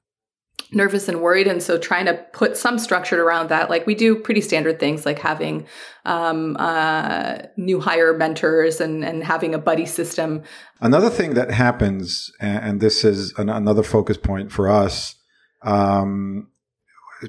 nervous 0.73 1.09
and 1.09 1.21
worried 1.21 1.47
and 1.47 1.63
so 1.63 1.79
trying 1.79 2.05
to 2.05 2.15
put 2.33 2.57
some 2.57 2.79
structure 2.79 3.23
around 3.23 3.49
that 3.49 3.71
like 3.71 3.87
we 3.87 3.95
do 3.95 4.15
pretty 4.15 4.41
standard 4.41 4.79
things 4.79 5.07
like 5.07 5.19
having 5.19 5.67
um, 6.05 6.57
uh, 6.59 7.39
new 7.57 7.81
hire 7.81 8.17
mentors 8.17 8.81
and, 8.81 9.05
and 9.05 9.25
having 9.25 9.55
a 9.55 9.59
buddy 9.59 9.87
system. 9.87 10.43
Another 10.81 11.11
thing 11.11 11.35
that 11.35 11.51
happens 11.51 12.31
and 12.41 12.81
this 12.81 13.05
is 13.05 13.33
an, 13.39 13.49
another 13.49 13.83
focus 13.83 14.17
point 14.17 14.53
for 14.53 14.69
us 14.69 15.15
um, 15.63 16.49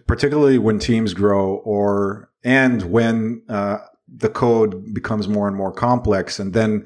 particularly 0.06 0.58
when 0.58 0.80
teams 0.80 1.14
grow 1.14 1.56
or 1.66 2.30
and 2.44 2.84
when 2.84 3.42
uh, 3.50 3.78
the 4.08 4.30
code 4.30 4.94
becomes 4.94 5.28
more 5.28 5.48
and 5.48 5.56
more 5.56 5.72
complex 5.72 6.40
and 6.40 6.54
then 6.54 6.86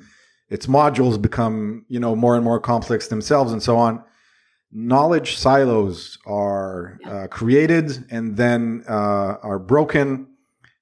its 0.49 0.67
modules 0.67 1.21
become 1.21 1.85
you 1.87 1.99
know 1.99 2.15
more 2.15 2.35
and 2.35 2.43
more 2.43 2.59
complex 2.59 3.07
themselves 3.07 3.51
and 3.51 3.63
so 3.63 3.77
on 3.77 4.03
knowledge 4.73 5.37
silos 5.37 6.17
are 6.25 6.99
uh, 7.05 7.27
created 7.27 8.05
and 8.09 8.35
then 8.35 8.83
uh, 8.89 9.37
are 9.41 9.59
broken. 9.59 10.27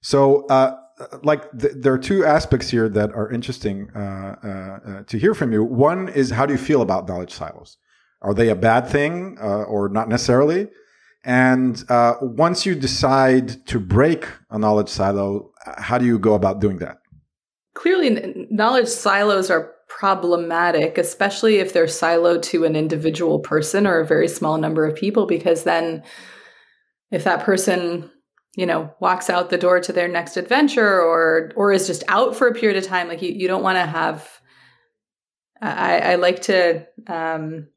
So, 0.02 0.46
uh, 0.48 0.78
like, 1.24 1.52
th- 1.60 1.74
there 1.76 1.94
are 1.94 1.98
two 1.98 2.24
aspects 2.26 2.70
here 2.70 2.88
that 2.90 3.12
are 3.14 3.30
interesting 3.32 3.90
uh, 3.96 4.00
uh, 4.00 4.48
uh, 4.48 5.04
to 5.04 5.18
hear 5.18 5.34
from 5.34 5.52
you. 5.52 5.64
One 5.64 6.10
is 6.10 6.30
how 6.30 6.46
do 6.46 6.54
you 6.54 6.60
feel 6.60 6.82
about 6.82 7.08
knowledge 7.08 7.34
silos? 7.34 7.78
Are 8.22 8.34
they 8.34 8.50
a 8.50 8.56
bad 8.56 8.88
thing 8.88 9.38
or 9.40 9.90
not 9.90 10.08
necessarily? 10.08 10.68
And 11.24 11.84
once 12.22 12.68
you 12.68 12.76
decide 12.76 13.66
to 13.68 13.80
break 13.80 14.28
a 14.52 14.60
knowledge 14.60 14.90
silo, 14.90 15.52
how 15.78 15.98
do 15.98 16.06
you 16.06 16.20
go 16.20 16.36
about 16.36 16.60
doing 16.60 16.78
that? 16.78 16.98
clearly 17.74 18.48
knowledge 18.50 18.88
silos 18.88 19.50
are 19.50 19.74
problematic, 20.00 20.98
especially 20.98 21.58
if 21.58 21.74
they're 21.74 21.86
siloed 21.86 22.42
to 22.42 22.66
an 22.66 22.76
individual 22.76 23.40
person 23.40 23.86
or 23.86 24.00
a 24.00 24.08
very 24.08 24.28
small 24.28 24.58
number 24.58 24.86
of 24.86 24.96
people, 24.96 25.26
because 25.26 25.64
then 25.64 26.04
if 27.12 27.24
that 27.24 27.44
person 27.44 28.10
you 28.58 28.66
know 28.66 28.94
walks 29.00 29.30
out 29.30 29.50
the 29.50 29.58
door 29.58 29.80
to 29.80 29.94
their 29.94 30.10
next 30.10 30.36
adventure 30.36 31.02
or 31.02 31.52
or 31.56 31.72
is 31.72 31.88
just 31.88 32.04
out 32.10 32.36
for 32.36 32.48
a 32.48 32.54
period 32.54 32.78
of 32.78 32.90
time 32.90 33.08
like 33.08 33.22
you, 33.22 33.32
you 33.32 33.48
don't 33.48 33.64
want 33.64 33.78
to 33.78 33.86
have 33.86 34.42
I, 35.62 36.00
I 36.00 36.16
like 36.16 36.42
to 36.44 36.88
um, 37.08 37.68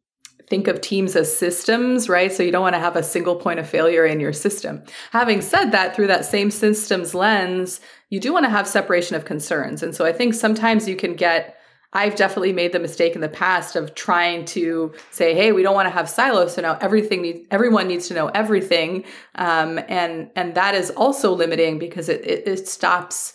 think 0.48 0.68
of 0.68 0.80
teams 0.80 1.16
as 1.16 1.36
systems, 1.36 2.08
right? 2.08 2.32
So 2.32 2.42
you 2.42 2.50
don't 2.50 2.62
want 2.62 2.74
to 2.74 2.80
have 2.80 2.96
a 2.96 3.02
single 3.02 3.36
point 3.36 3.60
of 3.60 3.68
failure 3.68 4.06
in 4.06 4.20
your 4.20 4.32
system. 4.32 4.82
Having 5.10 5.42
said 5.42 5.70
that, 5.72 5.94
through 5.94 6.06
that 6.06 6.24
same 6.24 6.50
systems 6.50 7.14
lens, 7.14 7.80
you 8.08 8.20
do 8.20 8.32
want 8.32 8.44
to 8.44 8.50
have 8.50 8.66
separation 8.66 9.16
of 9.16 9.24
concerns. 9.24 9.82
And 9.82 9.94
so 9.94 10.06
I 10.06 10.12
think 10.12 10.34
sometimes 10.34 10.88
you 10.88 10.96
can 10.96 11.14
get 11.14 11.53
I've 11.94 12.16
definitely 12.16 12.52
made 12.52 12.72
the 12.72 12.80
mistake 12.80 13.14
in 13.14 13.20
the 13.20 13.28
past 13.28 13.76
of 13.76 13.94
trying 13.94 14.44
to 14.46 14.92
say, 15.10 15.34
"Hey, 15.34 15.52
we 15.52 15.62
don't 15.62 15.74
want 15.74 15.86
to 15.86 15.90
have 15.90 16.08
silos, 16.08 16.54
so 16.54 16.62
now 16.62 16.76
everything 16.80 17.22
needs, 17.22 17.46
everyone 17.50 17.86
needs 17.88 18.08
to 18.08 18.14
know 18.14 18.28
everything," 18.28 19.04
um, 19.36 19.80
and 19.88 20.30
and 20.34 20.54
that 20.54 20.74
is 20.74 20.90
also 20.90 21.32
limiting 21.32 21.78
because 21.78 22.08
it, 22.08 22.26
it, 22.26 22.48
it 22.48 22.68
stops 22.68 23.34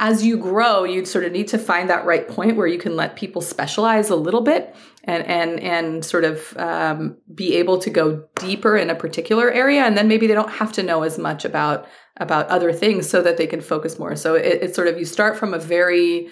as 0.00 0.24
you 0.24 0.38
grow, 0.38 0.84
you 0.84 1.04
sort 1.04 1.24
of 1.24 1.32
need 1.32 1.46
to 1.48 1.58
find 1.58 1.90
that 1.90 2.06
right 2.06 2.26
point 2.26 2.56
where 2.56 2.66
you 2.66 2.78
can 2.78 2.96
let 2.96 3.16
people 3.16 3.42
specialize 3.42 4.08
a 4.08 4.16
little 4.16 4.40
bit 4.40 4.74
and 5.04 5.24
and 5.26 5.60
and 5.60 6.04
sort 6.04 6.24
of 6.24 6.56
um, 6.56 7.18
be 7.34 7.56
able 7.56 7.78
to 7.78 7.90
go 7.90 8.24
deeper 8.36 8.78
in 8.78 8.88
a 8.88 8.94
particular 8.94 9.50
area, 9.50 9.82
and 9.82 9.98
then 9.98 10.08
maybe 10.08 10.26
they 10.26 10.34
don't 10.34 10.50
have 10.50 10.72
to 10.72 10.82
know 10.82 11.02
as 11.02 11.18
much 11.18 11.44
about 11.44 11.86
about 12.16 12.48
other 12.48 12.72
things 12.72 13.08
so 13.08 13.20
that 13.20 13.36
they 13.36 13.46
can 13.46 13.60
focus 13.60 13.98
more. 13.98 14.16
So 14.16 14.34
it, 14.34 14.62
it's 14.62 14.74
sort 14.74 14.88
of 14.88 14.98
you 14.98 15.04
start 15.04 15.36
from 15.36 15.52
a 15.52 15.58
very 15.58 16.30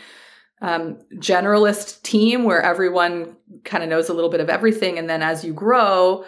um, 0.61 0.99
generalist 1.15 2.03
team 2.03 2.45
where 2.45 2.61
everyone 2.61 3.37
kind 3.65 3.83
of 3.83 3.89
knows 3.89 4.09
a 4.09 4.15
little 4.15 4.31
bit 4.31 4.41
of 4.41 4.49
everything, 4.49 4.99
and 4.99 5.09
then 5.09 5.23
as 5.23 5.45
you 5.45 5.53
grow, 5.53 6.25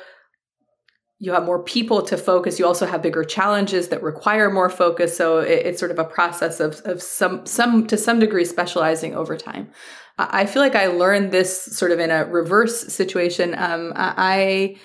you 1.18 1.32
have 1.32 1.44
more 1.44 1.62
people 1.62 2.00
to 2.02 2.16
focus. 2.16 2.58
You 2.58 2.66
also 2.66 2.86
have 2.86 3.02
bigger 3.02 3.24
challenges 3.24 3.88
that 3.88 4.02
require 4.02 4.50
more 4.50 4.70
focus. 4.70 5.14
So 5.14 5.38
it, 5.38 5.66
it's 5.66 5.78
sort 5.78 5.90
of 5.90 5.98
a 5.98 6.04
process 6.04 6.60
of, 6.60 6.80
of 6.86 7.02
some, 7.02 7.44
some, 7.44 7.86
to 7.88 7.98
some 7.98 8.18
degree, 8.18 8.46
specializing 8.46 9.14
over 9.14 9.36
time. 9.36 9.70
I 10.18 10.46
feel 10.46 10.62
like 10.62 10.74
I 10.74 10.86
learned 10.86 11.30
this 11.30 11.62
sort 11.62 11.92
of 11.92 11.98
in 11.98 12.10
a 12.10 12.24
reverse 12.24 12.92
situation. 12.92 13.54
Um, 13.56 13.92
I, 13.96 14.76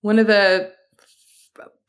one 0.00 0.18
of 0.18 0.26
the 0.26 0.72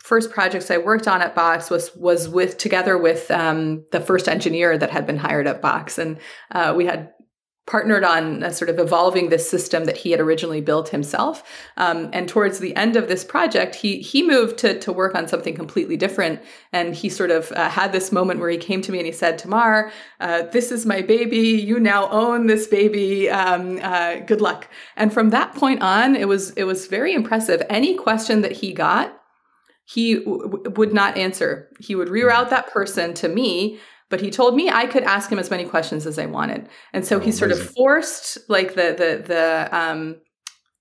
first 0.03 0.31
projects 0.31 0.71
I 0.71 0.77
worked 0.77 1.07
on 1.07 1.21
at 1.21 1.35
Box 1.35 1.69
was 1.69 1.95
was 1.95 2.27
with 2.27 2.57
together 2.57 2.97
with 2.97 3.29
um, 3.31 3.85
the 3.91 4.01
first 4.01 4.27
engineer 4.27 4.77
that 4.77 4.89
had 4.89 5.05
been 5.05 5.17
hired 5.17 5.47
at 5.47 5.61
Box, 5.61 5.97
and 5.97 6.17
uh, 6.51 6.73
we 6.75 6.85
had 6.85 7.11
partnered 7.67 8.03
on 8.03 8.51
sort 8.51 8.69
of 8.69 8.79
evolving 8.79 9.29
this 9.29 9.47
system 9.47 9.85
that 9.85 9.95
he 9.95 10.11
had 10.11 10.19
originally 10.19 10.59
built 10.59 10.89
himself. 10.89 11.43
Um, 11.77 12.09
and 12.11 12.27
towards 12.27 12.59
the 12.59 12.75
end 12.75 12.95
of 12.95 13.07
this 13.07 13.23
project, 13.23 13.75
he 13.75 13.99
he 13.99 14.23
moved 14.23 14.57
to 14.59 14.79
to 14.79 14.91
work 14.91 15.13
on 15.13 15.27
something 15.27 15.55
completely 15.55 15.95
different. 15.95 16.41
And 16.73 16.95
he 16.95 17.07
sort 17.07 17.29
of 17.29 17.51
uh, 17.51 17.69
had 17.69 17.91
this 17.91 18.11
moment 18.11 18.39
where 18.39 18.49
he 18.49 18.57
came 18.57 18.81
to 18.81 18.91
me 18.91 18.97
and 18.97 19.05
he 19.05 19.13
said, 19.13 19.37
"Tamar, 19.37 19.91
uh, 20.19 20.43
this 20.51 20.71
is 20.71 20.85
my 20.85 21.01
baby. 21.01 21.37
You 21.37 21.79
now 21.79 22.09
own 22.09 22.47
this 22.47 22.67
baby. 22.67 23.29
Um, 23.29 23.79
uh, 23.81 24.15
good 24.15 24.41
luck." 24.41 24.67
And 24.97 25.13
from 25.13 25.29
that 25.29 25.53
point 25.53 25.83
on, 25.83 26.15
it 26.15 26.27
was 26.27 26.51
it 26.51 26.63
was 26.63 26.87
very 26.87 27.13
impressive. 27.13 27.61
Any 27.69 27.95
question 27.95 28.41
that 28.41 28.53
he 28.53 28.73
got. 28.73 29.20
He 29.91 30.15
w- 30.15 30.63
would 30.75 30.93
not 30.93 31.17
answer. 31.17 31.69
He 31.79 31.95
would 31.95 32.07
reroute 32.07 32.49
that 32.49 32.71
person 32.71 33.13
to 33.15 33.27
me 33.27 33.79
but 34.11 34.21
he 34.21 34.29
told 34.29 34.55
me 34.55 34.69
I 34.69 34.85
could 34.85 35.03
ask 35.03 35.31
him 35.31 35.39
as 35.39 35.49
many 35.49 35.65
questions 35.65 36.05
as 36.05 36.19
I 36.19 36.27
wanted. 36.27 36.67
And 36.93 37.03
so 37.03 37.15
oh, 37.15 37.19
he 37.19 37.31
sort 37.31 37.51
amazing. 37.51 37.69
of 37.69 37.73
forced 37.73 38.37
like 38.49 38.75
the 38.75 38.93
the 38.95 39.23
the 39.25 39.69
um 39.75 40.17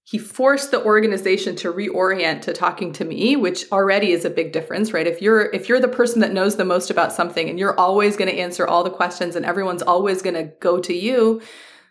he 0.03 0.19
forced 0.19 0.73
the 0.73 0.85
organization 0.85 1.55
to 1.55 1.73
reorient 1.73 2.41
to 2.43 2.53
talking 2.53 2.93
to 2.95 3.05
me 3.05 3.37
which 3.37 3.71
already 3.71 4.11
is 4.11 4.25
a 4.25 4.31
big 4.31 4.53
difference 4.53 4.93
right 4.93 5.07
if 5.07 5.23
you're 5.23 5.51
if 5.53 5.69
you're 5.69 5.79
the 5.79 5.87
person 5.87 6.21
that 6.21 6.33
knows 6.33 6.57
the 6.57 6.65
most 6.65 6.91
about 6.91 7.13
something 7.13 7.49
and 7.49 7.61
you're 7.61 7.79
always 7.79 8.17
going 8.17 8.29
to 8.29 8.37
answer 8.37 8.67
all 8.67 8.83
the 8.83 8.91
questions 8.91 9.37
and 9.37 9.47
everyone's 9.47 9.83
always 9.83 10.21
going 10.21 10.35
to 10.35 10.53
go 10.59 10.81
to 10.81 10.93
you 10.93 11.41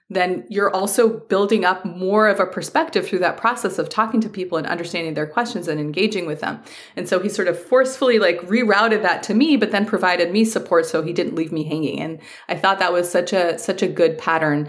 then 0.09 0.45
you're 0.49 0.73
also 0.73 1.19
building 1.27 1.63
up 1.63 1.85
more 1.85 2.27
of 2.27 2.39
a 2.39 2.45
perspective 2.45 3.07
through 3.07 3.19
that 3.19 3.37
process 3.37 3.77
of 3.77 3.89
talking 3.89 4.19
to 4.21 4.29
people 4.29 4.57
and 4.57 4.65
understanding 4.65 5.13
their 5.13 5.27
questions 5.27 5.67
and 5.67 5.79
engaging 5.79 6.25
with 6.25 6.41
them. 6.41 6.59
And 6.95 7.07
so 7.07 7.19
he 7.19 7.29
sort 7.29 7.47
of 7.47 7.59
forcefully 7.59 8.17
like 8.17 8.39
rerouted 8.41 9.03
that 9.03 9.21
to 9.23 9.35
me, 9.35 9.55
but 9.55 9.71
then 9.71 9.85
provided 9.85 10.31
me 10.31 10.45
support 10.45 10.87
so 10.87 11.03
he 11.03 11.13
didn't 11.13 11.35
leave 11.35 11.51
me 11.51 11.63
hanging. 11.63 11.99
And 11.99 12.19
I 12.47 12.55
thought 12.55 12.79
that 12.79 12.91
was 12.91 13.09
such 13.09 13.33
a 13.33 13.59
such 13.59 13.83
a 13.83 13.87
good 13.87 14.17
pattern. 14.17 14.67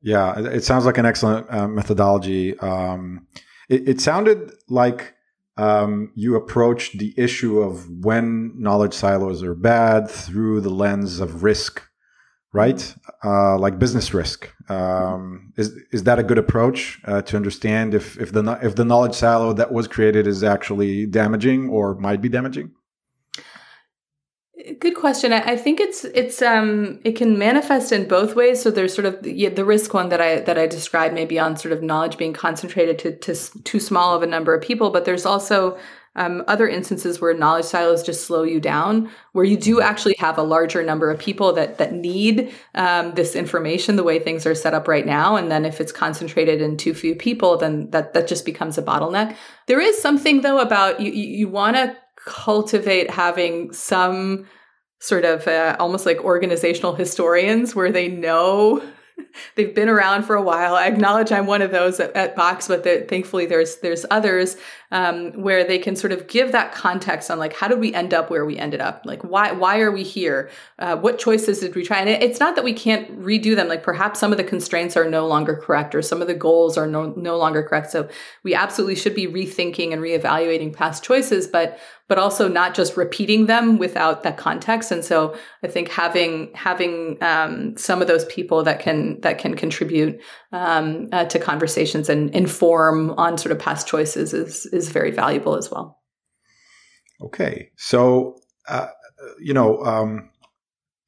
Yeah, 0.00 0.38
it 0.38 0.64
sounds 0.64 0.86
like 0.86 0.98
an 0.98 1.06
excellent 1.06 1.46
uh, 1.50 1.68
methodology. 1.68 2.58
Um, 2.58 3.26
it, 3.68 3.88
it, 3.88 4.00
sounded 4.00 4.52
like 4.68 5.14
um, 5.56 6.10
you 6.16 6.34
approached 6.34 6.98
the 6.98 7.14
issue 7.16 7.60
of 7.60 7.88
when 7.88 8.52
knowledge 8.56 8.94
silos 8.94 9.44
are 9.44 9.54
bad 9.54 10.10
through 10.10 10.62
the 10.62 10.70
lens 10.70 11.20
of 11.20 11.44
risk 11.44 11.88
right? 12.52 12.94
Uh, 13.24 13.58
like 13.58 13.78
business 13.78 14.12
risk. 14.12 14.50
Um, 14.68 15.52
is 15.56 15.72
is 15.90 16.04
that 16.04 16.18
a 16.18 16.22
good 16.22 16.38
approach 16.38 17.00
uh, 17.04 17.22
to 17.22 17.36
understand 17.36 17.94
if 17.94 18.18
if 18.18 18.32
the 18.32 18.58
if 18.62 18.74
the 18.76 18.84
knowledge 18.84 19.14
silo 19.14 19.52
that 19.54 19.72
was 19.72 19.88
created 19.88 20.26
is 20.26 20.44
actually 20.44 21.06
damaging 21.06 21.70
or 21.70 21.94
might 21.94 22.20
be 22.20 22.28
damaging? 22.28 22.72
Good 24.78 24.94
question. 24.94 25.32
I, 25.32 25.56
think 25.56 25.80
it's 25.80 26.04
it's 26.04 26.40
um 26.40 27.00
it 27.04 27.16
can 27.16 27.36
manifest 27.36 27.90
in 27.90 28.06
both 28.06 28.36
ways. 28.36 28.62
So 28.62 28.70
there's 28.70 28.94
sort 28.94 29.06
of 29.06 29.22
the, 29.22 29.48
the 29.48 29.64
risk 29.64 29.92
one 29.92 30.08
that 30.10 30.20
I 30.20 30.40
that 30.40 30.56
I 30.56 30.68
described 30.68 31.14
maybe 31.14 31.36
on 31.38 31.56
sort 31.56 31.72
of 31.72 31.82
knowledge 31.82 32.16
being 32.16 32.32
concentrated 32.32 32.98
to 33.00 33.16
to 33.16 33.62
too 33.62 33.80
small 33.80 34.14
of 34.14 34.22
a 34.22 34.26
number 34.26 34.54
of 34.54 34.62
people, 34.62 34.90
but 34.90 35.04
there's 35.04 35.26
also 35.26 35.78
um, 36.14 36.44
other 36.46 36.68
instances 36.68 37.20
where 37.20 37.34
knowledge 37.34 37.64
silos 37.64 38.02
just 38.02 38.26
slow 38.26 38.42
you 38.42 38.60
down, 38.60 39.10
where 39.32 39.44
you 39.44 39.56
do 39.56 39.80
actually 39.80 40.14
have 40.18 40.36
a 40.36 40.42
larger 40.42 40.82
number 40.82 41.10
of 41.10 41.18
people 41.18 41.52
that 41.54 41.78
that 41.78 41.92
need 41.92 42.52
um, 42.74 43.14
this 43.14 43.34
information 43.34 43.96
the 43.96 44.02
way 44.02 44.18
things 44.18 44.44
are 44.44 44.54
set 44.54 44.74
up 44.74 44.88
right 44.88 45.06
now, 45.06 45.36
and 45.36 45.50
then 45.50 45.64
if 45.64 45.80
it's 45.80 45.92
concentrated 45.92 46.60
in 46.60 46.76
too 46.76 46.92
few 46.92 47.14
people, 47.14 47.56
then 47.56 47.90
that 47.90 48.12
that 48.12 48.28
just 48.28 48.44
becomes 48.44 48.76
a 48.76 48.82
bottleneck. 48.82 49.36
There 49.66 49.80
is 49.80 50.00
something 50.00 50.42
though 50.42 50.58
about 50.58 51.00
you 51.00 51.12
you, 51.12 51.48
want 51.48 51.76
to 51.76 51.96
cultivate 52.24 53.10
having 53.10 53.72
some 53.72 54.46
sort 55.00 55.24
of 55.24 55.48
uh, 55.48 55.76
almost 55.80 56.06
like 56.06 56.18
organizational 56.22 56.94
historians 56.94 57.74
where 57.74 57.90
they 57.90 58.08
know 58.08 58.82
they've 59.54 59.74
been 59.74 59.88
around 59.88 60.24
for 60.24 60.34
a 60.34 60.42
while. 60.42 60.74
I 60.74 60.86
acknowledge 60.86 61.32
I'm 61.32 61.46
one 61.46 61.62
of 61.62 61.70
those 61.70 62.00
at, 62.00 62.14
at 62.14 62.36
Box, 62.36 62.68
but 62.68 62.84
the, 62.84 63.04
thankfully 63.08 63.46
there's 63.46 63.76
there's 63.76 64.04
others 64.10 64.56
um, 64.90 65.32
where 65.32 65.64
they 65.64 65.78
can 65.78 65.96
sort 65.96 66.12
of 66.12 66.26
give 66.26 66.52
that 66.52 66.72
context 66.72 67.30
on 67.30 67.38
like 67.38 67.54
how 67.54 67.68
did 67.68 67.78
we 67.78 67.94
end 67.94 68.12
up 68.14 68.30
where 68.30 68.44
we 68.44 68.58
ended 68.58 68.80
up? 68.80 69.02
Like 69.04 69.22
why 69.22 69.52
why 69.52 69.80
are 69.80 69.90
we 69.90 70.02
here? 70.02 70.50
Uh, 70.78 70.96
what 70.96 71.18
choices 71.18 71.60
did 71.60 71.74
we 71.74 71.84
try? 71.84 71.98
And 71.98 72.08
it, 72.08 72.22
it's 72.22 72.40
not 72.40 72.56
that 72.56 72.64
we 72.64 72.72
can't 72.72 73.20
redo 73.20 73.54
them. 73.56 73.68
Like 73.68 73.82
perhaps 73.82 74.20
some 74.20 74.32
of 74.32 74.38
the 74.38 74.44
constraints 74.44 74.96
are 74.96 75.08
no 75.08 75.26
longer 75.26 75.56
correct, 75.56 75.94
or 75.94 76.02
some 76.02 76.20
of 76.20 76.28
the 76.28 76.34
goals 76.34 76.76
are 76.76 76.86
no 76.86 77.12
no 77.16 77.36
longer 77.36 77.62
correct. 77.62 77.90
So 77.90 78.08
we 78.42 78.54
absolutely 78.54 78.96
should 78.96 79.14
be 79.14 79.26
rethinking 79.26 79.92
and 79.92 80.02
reevaluating 80.02 80.72
past 80.72 81.04
choices, 81.04 81.46
but 81.46 81.78
but 82.12 82.18
also 82.18 82.46
not 82.46 82.74
just 82.74 82.94
repeating 82.94 83.46
them 83.46 83.78
without 83.78 84.22
that 84.22 84.36
context. 84.36 84.92
And 84.92 85.02
so 85.02 85.34
I 85.62 85.66
think 85.66 85.88
having 85.88 86.50
having 86.54 87.16
um, 87.22 87.74
some 87.78 88.02
of 88.02 88.06
those 88.06 88.26
people 88.26 88.62
that 88.64 88.80
can 88.80 89.18
that 89.22 89.38
can 89.38 89.56
contribute 89.56 90.20
um, 90.52 91.08
uh, 91.10 91.24
to 91.24 91.38
conversations 91.38 92.10
and 92.10 92.28
inform 92.34 93.12
on 93.12 93.38
sort 93.38 93.50
of 93.50 93.58
past 93.58 93.86
choices 93.86 94.34
is 94.34 94.66
is 94.74 94.90
very 94.90 95.10
valuable 95.10 95.56
as 95.56 95.70
well. 95.70 96.02
Okay, 97.22 97.70
so 97.78 98.36
uh, 98.68 98.88
you 99.40 99.54
know. 99.54 99.82
Um, 99.82 100.28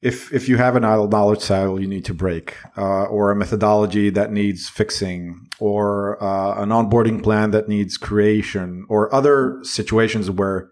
if, 0.01 0.31
if 0.31 0.47
you 0.47 0.57
have 0.57 0.75
an 0.75 0.83
idle 0.83 1.07
knowledge 1.07 1.39
silo 1.39 1.77
you 1.77 1.87
need 1.87 2.05
to 2.05 2.13
break, 2.13 2.55
uh, 2.77 3.05
or 3.05 3.31
a 3.31 3.35
methodology 3.35 4.11
that 4.11 4.31
needs 4.31 4.69
fixing, 4.69 5.47
or 5.57 6.21
uh, 6.21 6.61
an 6.61 6.69
onboarding 6.69 7.23
plan 7.23 7.49
that 7.51 7.67
needs 7.67 7.97
creation, 7.97 8.85
or 8.87 9.11
other 9.15 9.57
situations 9.63 10.29
where 10.29 10.69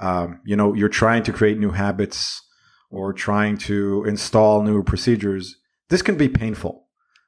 um, 0.00 0.40
you 0.44 0.56
know 0.56 0.74
you're 0.74 0.88
trying 0.88 1.22
to 1.24 1.32
create 1.32 1.58
new 1.58 1.70
habits 1.70 2.42
or 2.90 3.12
trying 3.12 3.58
to 3.58 4.04
install 4.04 4.62
new 4.62 4.82
procedures. 4.82 5.56
This 5.88 6.02
can 6.02 6.16
be 6.16 6.28
painful 6.28 6.86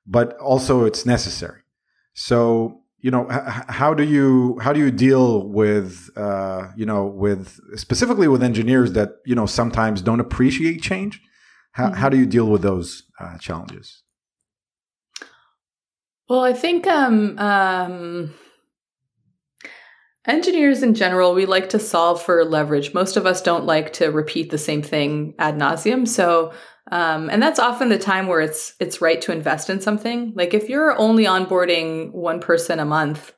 but 0.09 0.37
also 0.39 0.85
it's 0.85 1.05
necessary. 1.07 1.61
So 2.15 2.81
you 3.01 3.13
know 3.13 3.31
h- 3.31 3.65
how 3.69 3.95
do 3.95 4.03
you 4.03 4.59
how 4.61 4.73
do 4.73 4.81
you 4.81 4.91
deal 4.91 5.47
with 5.47 6.11
uh, 6.17 6.69
you 6.75 6.87
know 6.87 7.07
with 7.07 7.61
specifically 7.79 8.27
with 8.27 8.43
engineers 8.43 8.93
that 8.95 9.11
you 9.25 9.35
know 9.35 9.47
sometimes 9.47 10.03
don't 10.03 10.21
appreciate 10.21 10.83
change? 10.83 11.21
How, 11.73 11.87
mm-hmm. 11.87 11.95
how 11.95 12.09
do 12.09 12.17
you 12.17 12.27
deal 12.27 12.47
with 12.47 12.63
those 12.63 13.05
uh, 13.21 13.39
challenges? 13.39 14.03
Well 16.29 16.45
i 16.45 16.53
think 16.53 16.87
um, 16.87 17.39
um 17.39 18.35
Engineers 20.29 20.83
in 20.83 20.95
general, 20.95 21.35
we 21.35 21.47
like 21.47 21.71
to 21.71 21.79
solve 21.79 22.23
for 22.23 22.45
leverage. 22.45 22.93
Most 22.93 23.17
of 23.17 23.25
us 23.25 23.41
don't 23.41 23.65
like 23.65 23.95
to 23.95 24.09
repeat 24.09 24.51
the 24.51 24.59
same 24.59 24.83
thing 24.83 25.35
ad 25.39 25.57
nauseum. 25.57 26.07
So 26.07 26.53
Um, 26.91 27.29
and 27.29 27.43
that's 27.43 27.59
often 27.59 27.91
the 27.91 27.99
time 27.99 28.29
where 28.29 28.41
it's 28.41 28.75
it's 28.81 29.03
right 29.03 29.21
to 29.23 29.33
invest 29.33 29.69
in 29.69 29.81
something. 29.81 30.33
Like 30.35 30.55
if 30.55 30.69
you're 30.71 30.99
only 30.99 31.25
onboarding 31.25 32.13
one 32.13 32.41
person 32.41 32.79
a 32.79 32.85
month, 32.87 33.35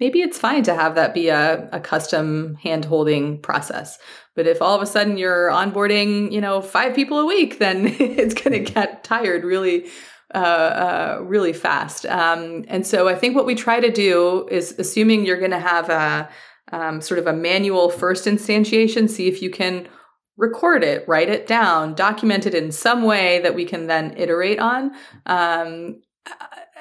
maybe 0.00 0.20
it's 0.20 0.38
fine 0.38 0.62
to 0.64 0.74
have 0.74 0.94
that 0.94 1.12
be 1.12 1.28
a, 1.28 1.68
a 1.70 1.80
custom 1.80 2.54
hand 2.54 2.84
holding 2.86 3.42
process. 3.42 3.98
But 4.34 4.46
if 4.46 4.62
all 4.62 4.74
of 4.74 4.82
a 4.82 4.86
sudden 4.86 5.18
you're 5.18 5.50
onboarding, 5.50 6.32
you 6.32 6.40
know, 6.40 6.62
five 6.62 6.94
people 6.94 7.18
a 7.18 7.26
week, 7.26 7.58
then 7.58 7.86
it's 7.98 8.34
going 8.34 8.52
to 8.64 8.72
get 8.72 9.04
tired 9.04 9.44
really, 9.44 9.86
uh, 10.34 10.38
uh, 10.38 11.18
really 11.22 11.52
fast. 11.52 12.04
Um, 12.06 12.64
and 12.68 12.86
so 12.86 13.08
I 13.08 13.14
think 13.14 13.34
what 13.34 13.46
we 13.46 13.54
try 13.54 13.80
to 13.80 13.90
do 13.90 14.46
is 14.50 14.74
assuming 14.78 15.24
you're 15.24 15.38
going 15.38 15.52
to 15.52 15.58
have 15.58 15.88
a 15.88 16.28
um, 16.70 17.00
sort 17.00 17.18
of 17.18 17.26
a 17.26 17.32
manual 17.32 17.88
first 17.88 18.26
instantiation, 18.26 19.08
see 19.08 19.26
if 19.26 19.40
you 19.40 19.50
can 19.50 19.88
record 20.36 20.84
it, 20.84 21.06
write 21.08 21.28
it 21.28 21.46
down, 21.46 21.94
document 21.94 22.46
it 22.46 22.54
in 22.54 22.70
some 22.70 23.02
way 23.02 23.40
that 23.40 23.54
we 23.54 23.64
can 23.64 23.86
then 23.86 24.14
iterate 24.16 24.58
on. 24.58 24.92
Um, 25.26 26.02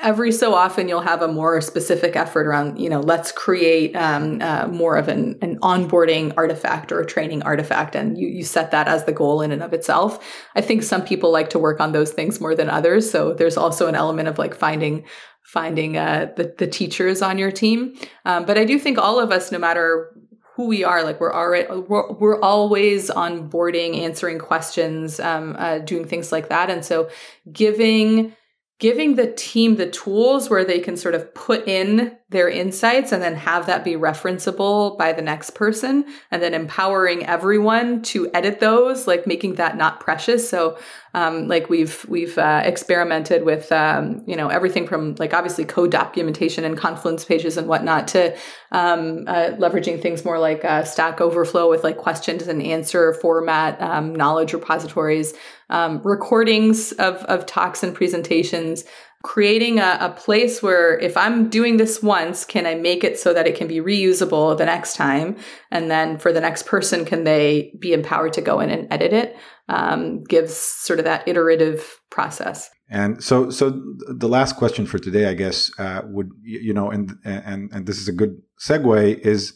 every 0.01 0.31
so 0.31 0.53
often 0.53 0.87
you'll 0.87 1.01
have 1.01 1.21
a 1.21 1.27
more 1.27 1.59
specific 1.59 2.15
effort 2.15 2.45
around 2.45 2.77
you 2.77 2.89
know 2.89 2.99
let's 2.99 3.31
create 3.31 3.95
um, 3.95 4.41
uh, 4.41 4.67
more 4.67 4.95
of 4.95 5.07
an, 5.07 5.37
an 5.41 5.59
onboarding 5.59 6.33
artifact 6.37 6.91
or 6.91 6.99
a 6.99 7.05
training 7.05 7.41
artifact 7.43 7.95
and 7.95 8.17
you, 8.17 8.27
you 8.27 8.43
set 8.43 8.71
that 8.71 8.87
as 8.87 9.05
the 9.05 9.11
goal 9.11 9.41
in 9.41 9.51
and 9.51 9.63
of 9.63 9.73
itself. 9.73 10.23
I 10.55 10.61
think 10.61 10.83
some 10.83 11.03
people 11.03 11.31
like 11.31 11.49
to 11.51 11.59
work 11.59 11.79
on 11.79 11.91
those 11.91 12.11
things 12.11 12.39
more 12.39 12.55
than 12.55 12.69
others 12.69 13.09
so 13.09 13.33
there's 13.33 13.57
also 13.57 13.87
an 13.87 13.95
element 13.95 14.27
of 14.27 14.37
like 14.37 14.55
finding 14.55 15.05
finding 15.43 15.97
uh, 15.97 16.31
the, 16.35 16.53
the 16.57 16.67
teachers 16.67 17.21
on 17.21 17.37
your 17.37 17.51
team. 17.51 17.95
Um, 18.25 18.45
but 18.45 18.57
i 18.57 18.65
do 18.65 18.77
think 18.77 18.97
all 18.97 19.19
of 19.19 19.31
us 19.31 19.51
no 19.51 19.57
matter 19.57 20.13
who 20.55 20.67
we 20.67 20.83
are 20.83 21.03
like 21.03 21.19
we're 21.19 21.33
already 21.33 21.67
we're, 21.71 22.11
we're 22.13 22.41
always 22.41 23.09
onboarding 23.11 23.97
answering 23.97 24.39
questions 24.39 25.19
um, 25.19 25.55
uh, 25.57 25.79
doing 25.79 26.05
things 26.05 26.31
like 26.31 26.49
that. 26.49 26.69
And 26.69 26.83
so 26.85 27.09
giving 27.51 28.35
giving 28.79 29.15
the 29.15 29.31
team 29.31 29.75
the 29.75 29.89
tools 29.89 30.49
where 30.49 30.65
they 30.65 30.79
can 30.79 30.97
sort 30.97 31.15
of 31.15 31.33
put 31.33 31.67
in 31.67 32.17
their 32.29 32.49
insights 32.49 33.13
and 33.13 33.23
then 33.23 33.35
have 33.35 33.67
that 33.67 33.85
be 33.85 33.93
referenceable 33.93 34.97
by 34.97 35.13
the 35.13 35.21
next 35.21 35.51
person 35.51 36.03
and 36.29 36.41
then 36.41 36.53
empowering 36.53 37.25
everyone 37.25 38.01
to 38.01 38.29
edit 38.33 38.59
those 38.59 39.07
like 39.07 39.25
making 39.25 39.55
that 39.55 39.77
not 39.77 40.01
precious. 40.01 40.49
So 40.49 40.77
um, 41.13 41.47
like 41.47 41.69
we've 41.69 42.05
we've 42.09 42.37
uh, 42.37 42.63
experimented 42.65 43.45
with 43.45 43.71
um, 43.71 44.23
you 44.27 44.35
know 44.35 44.49
everything 44.49 44.87
from 44.87 45.15
like 45.19 45.33
obviously 45.33 45.63
code 45.63 45.89
documentation 45.89 46.65
and 46.65 46.77
confluence 46.77 47.23
pages 47.23 47.55
and 47.55 47.67
whatnot 47.67 48.09
to 48.09 48.35
um, 48.73 49.23
uh, 49.27 49.51
leveraging 49.57 50.01
things 50.01 50.25
more 50.25 50.37
like 50.37 50.65
uh, 50.65 50.83
stack 50.83 51.21
overflow 51.21 51.69
with 51.69 51.85
like 51.85 51.97
questions 51.97 52.45
and 52.47 52.61
answer 52.61 53.13
format 53.13 53.81
um, 53.81 54.13
knowledge 54.13 54.51
repositories 54.51 55.33
um, 55.69 56.01
recordings 56.03 56.91
of, 56.93 57.17
of 57.25 57.45
talks 57.45 57.83
and 57.83 57.93
presentations, 57.93 58.85
creating 59.23 59.79
a, 59.79 59.97
a, 59.99 60.09
place 60.11 60.61
where 60.61 60.97
if 60.99 61.17
I'm 61.17 61.49
doing 61.49 61.77
this 61.77 62.01
once, 62.01 62.45
can 62.45 62.65
I 62.65 62.75
make 62.75 63.03
it 63.03 63.19
so 63.19 63.33
that 63.33 63.47
it 63.47 63.55
can 63.55 63.67
be 63.67 63.77
reusable 63.77 64.57
the 64.57 64.65
next 64.65 64.95
time? 64.95 65.37
And 65.71 65.89
then 65.89 66.17
for 66.17 66.31
the 66.31 66.41
next 66.41 66.65
person, 66.65 67.03
can 67.03 67.23
they 67.23 67.73
be 67.79 67.93
empowered 67.93 68.33
to 68.33 68.41
go 68.41 68.59
in 68.59 68.69
and 68.69 68.87
edit 68.91 69.13
it? 69.13 69.35
Um, 69.69 70.23
gives 70.23 70.55
sort 70.55 70.99
of 70.99 71.05
that 71.05 71.27
iterative 71.27 71.99
process. 72.09 72.69
And 72.89 73.21
so, 73.21 73.49
so 73.49 73.81
the 74.07 74.29
last 74.29 74.55
question 74.55 74.85
for 74.85 74.97
today, 74.97 75.27
I 75.27 75.33
guess, 75.33 75.71
uh, 75.77 76.03
would 76.05 76.29
you 76.41 76.73
know, 76.73 76.89
and 76.89 77.11
and 77.25 77.69
and 77.73 77.85
this 77.85 77.99
is 77.99 78.07
a 78.07 78.13
good 78.13 78.41
segue 78.65 79.19
is, 79.19 79.53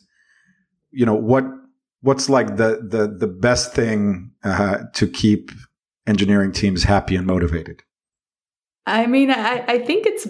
you 0.92 1.06
know, 1.06 1.16
what 1.16 1.46
what's 2.02 2.28
like 2.28 2.58
the 2.58 2.86
the 2.86 3.08
the 3.08 3.28
best 3.28 3.74
thing 3.74 4.32
uh, 4.44 4.80
to 4.96 5.08
keep 5.08 5.52
engineering 6.06 6.52
teams 6.52 6.84
happy 6.84 7.16
and 7.16 7.26
motivated? 7.26 7.84
I 8.86 9.08
mean, 9.08 9.32
I, 9.32 9.64
I 9.68 9.80
think 9.80 10.06
it's 10.06 10.28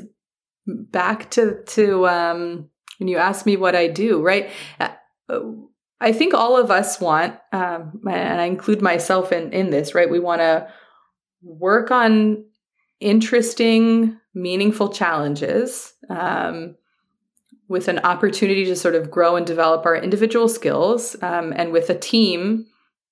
back 0.68 1.30
to 1.32 1.64
to 1.64 2.08
um, 2.08 2.70
when 2.98 3.08
you 3.08 3.18
ask 3.18 3.46
me 3.46 3.58
what 3.58 3.76
I 3.76 3.88
do, 3.88 4.22
right? 4.22 4.50
Uh, 4.80 4.90
I 6.00 6.12
think 6.12 6.34
all 6.34 6.58
of 6.58 6.72
us 6.72 7.00
want, 7.00 7.36
um, 7.52 8.02
and 8.10 8.42
I 8.42 8.46
include 8.46 8.82
myself 8.82 9.32
in 9.32 9.54
in 9.54 9.70
this, 9.70 9.96
right? 9.96 10.10
We 10.10 10.20
want 10.20 10.42
to 10.42 10.68
work 11.42 11.92
on 11.92 12.46
interesting, 13.00 14.20
meaningful 14.34 14.90
challenges 14.90 15.94
um, 16.10 16.76
with 17.68 17.88
an 17.88 18.00
opportunity 18.00 18.66
to 18.66 18.76
sort 18.76 18.96
of 18.96 19.10
grow 19.10 19.36
and 19.36 19.46
develop 19.46 19.86
our 19.86 19.96
individual 19.96 20.48
skills, 20.48 21.16
um, 21.22 21.54
and 21.56 21.72
with 21.72 21.90
a 21.90 21.98
team 21.98 22.66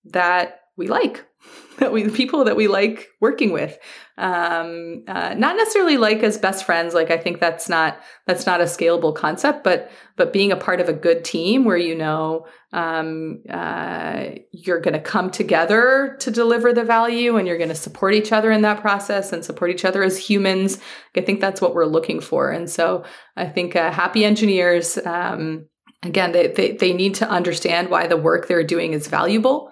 that 0.06 0.62
we 0.75 0.88
like 0.88 1.25
that 1.80 1.93
we 1.93 2.10
people 2.10 2.43
that 2.43 2.56
we 2.56 2.67
like 2.67 3.10
working 3.19 3.52
with. 3.52 3.78
Um, 4.17 5.04
uh, 5.08 5.34
not 5.36 5.56
necessarily 5.56 5.95
like 5.95 6.23
as 6.23 6.38
best 6.38 6.65
friends 6.65 6.93
like 6.93 7.10
i 7.10 7.15
think 7.15 7.39
that's 7.39 7.69
not 7.69 8.02
that's 8.28 8.45
not 8.45 8.60
a 8.60 8.65
scalable 8.65 9.15
concept 9.15 9.63
but 9.63 9.89
but 10.17 10.34
being 10.34 10.52
a 10.52 10.58
part 10.58 10.82
of 10.82 10.89
a 10.89 10.93
good 10.93 11.23
team 11.23 11.63
where 11.63 11.78
you 11.78 11.95
know 11.95 12.45
um, 12.73 13.41
uh, 13.49 14.25
you're 14.52 14.82
going 14.82 14.93
to 14.93 14.99
come 14.99 15.32
together 15.32 16.17
to 16.19 16.32
deliver 16.32 16.73
the 16.73 16.84
value 16.84 17.38
and 17.38 17.47
you're 17.47 17.58
going 17.58 17.69
to 17.69 17.75
support 17.75 18.13
each 18.13 18.34
other 18.34 18.52
in 18.52 18.62
that 18.63 18.82
process 18.82 19.32
and 19.32 19.45
support 19.45 19.71
each 19.71 19.86
other 19.86 20.04
as 20.04 20.17
humans 20.17 20.80
i 21.15 21.21
think 21.21 21.39
that's 21.39 21.62
what 21.62 21.73
we're 21.73 21.86
looking 21.86 22.19
for. 22.19 22.52
And 22.52 22.69
so 22.69 23.06
i 23.38 23.47
think 23.47 23.78
uh, 23.78 23.89
happy 23.89 24.25
engineers 24.25 24.97
um, 25.06 25.65
again 26.04 26.34
they, 26.34 26.47
they, 26.47 26.73
they 26.73 26.91
need 26.91 27.15
to 27.15 27.30
understand 27.30 27.89
why 27.89 28.06
the 28.06 28.17
work 28.17 28.49
they're 28.49 28.65
doing 28.65 28.91
is 28.91 29.08
valuable 29.08 29.71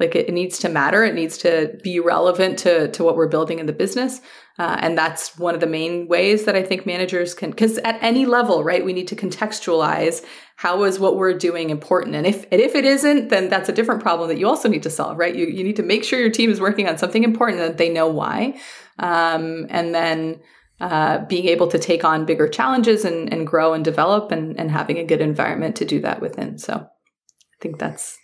like 0.00 0.16
it, 0.16 0.28
it, 0.28 0.32
needs 0.32 0.58
to 0.60 0.68
matter. 0.68 1.04
It 1.04 1.14
needs 1.14 1.38
to 1.38 1.78
be 1.82 2.00
relevant 2.00 2.58
to, 2.60 2.88
to 2.88 3.04
what 3.04 3.16
we're 3.16 3.28
building 3.28 3.58
in 3.58 3.66
the 3.66 3.72
business. 3.72 4.20
Uh, 4.58 4.76
and 4.80 4.98
that's 4.98 5.38
one 5.38 5.54
of 5.54 5.60
the 5.60 5.66
main 5.66 6.08
ways 6.08 6.44
that 6.44 6.56
I 6.56 6.62
think 6.62 6.84
managers 6.84 7.34
can, 7.34 7.50
because 7.50 7.78
at 7.78 8.02
any 8.02 8.26
level, 8.26 8.64
right, 8.64 8.84
we 8.84 8.92
need 8.92 9.08
to 9.08 9.16
contextualize 9.16 10.24
how 10.56 10.84
is 10.84 10.98
what 10.98 11.16
we're 11.16 11.36
doing 11.36 11.70
important. 11.70 12.14
And 12.14 12.26
if, 12.26 12.44
and 12.50 12.60
if 12.60 12.74
it 12.74 12.84
isn't, 12.84 13.28
then 13.28 13.48
that's 13.48 13.68
a 13.68 13.72
different 13.72 14.02
problem 14.02 14.28
that 14.28 14.38
you 14.38 14.48
also 14.48 14.68
need 14.68 14.82
to 14.82 14.90
solve, 14.90 15.18
right? 15.18 15.34
You, 15.34 15.46
you 15.46 15.64
need 15.64 15.76
to 15.76 15.82
make 15.82 16.04
sure 16.04 16.20
your 16.20 16.30
team 16.30 16.50
is 16.50 16.60
working 16.60 16.88
on 16.88 16.98
something 16.98 17.24
important 17.24 17.58
that 17.58 17.78
they 17.78 17.88
know 17.88 18.08
why. 18.08 18.60
Um, 18.98 19.66
and 19.70 19.94
then, 19.94 20.40
uh, 20.80 21.24
being 21.26 21.46
able 21.46 21.68
to 21.68 21.78
take 21.78 22.04
on 22.04 22.26
bigger 22.26 22.48
challenges 22.48 23.04
and, 23.04 23.32
and 23.32 23.46
grow 23.46 23.72
and 23.72 23.84
develop 23.84 24.32
and, 24.32 24.58
and 24.58 24.70
having 24.70 24.98
a 24.98 25.04
good 25.04 25.20
environment 25.20 25.76
to 25.76 25.84
do 25.84 26.00
that 26.00 26.20
within. 26.20 26.58
So 26.58 26.74
I 26.74 27.56
think 27.60 27.78
that's 27.78 28.18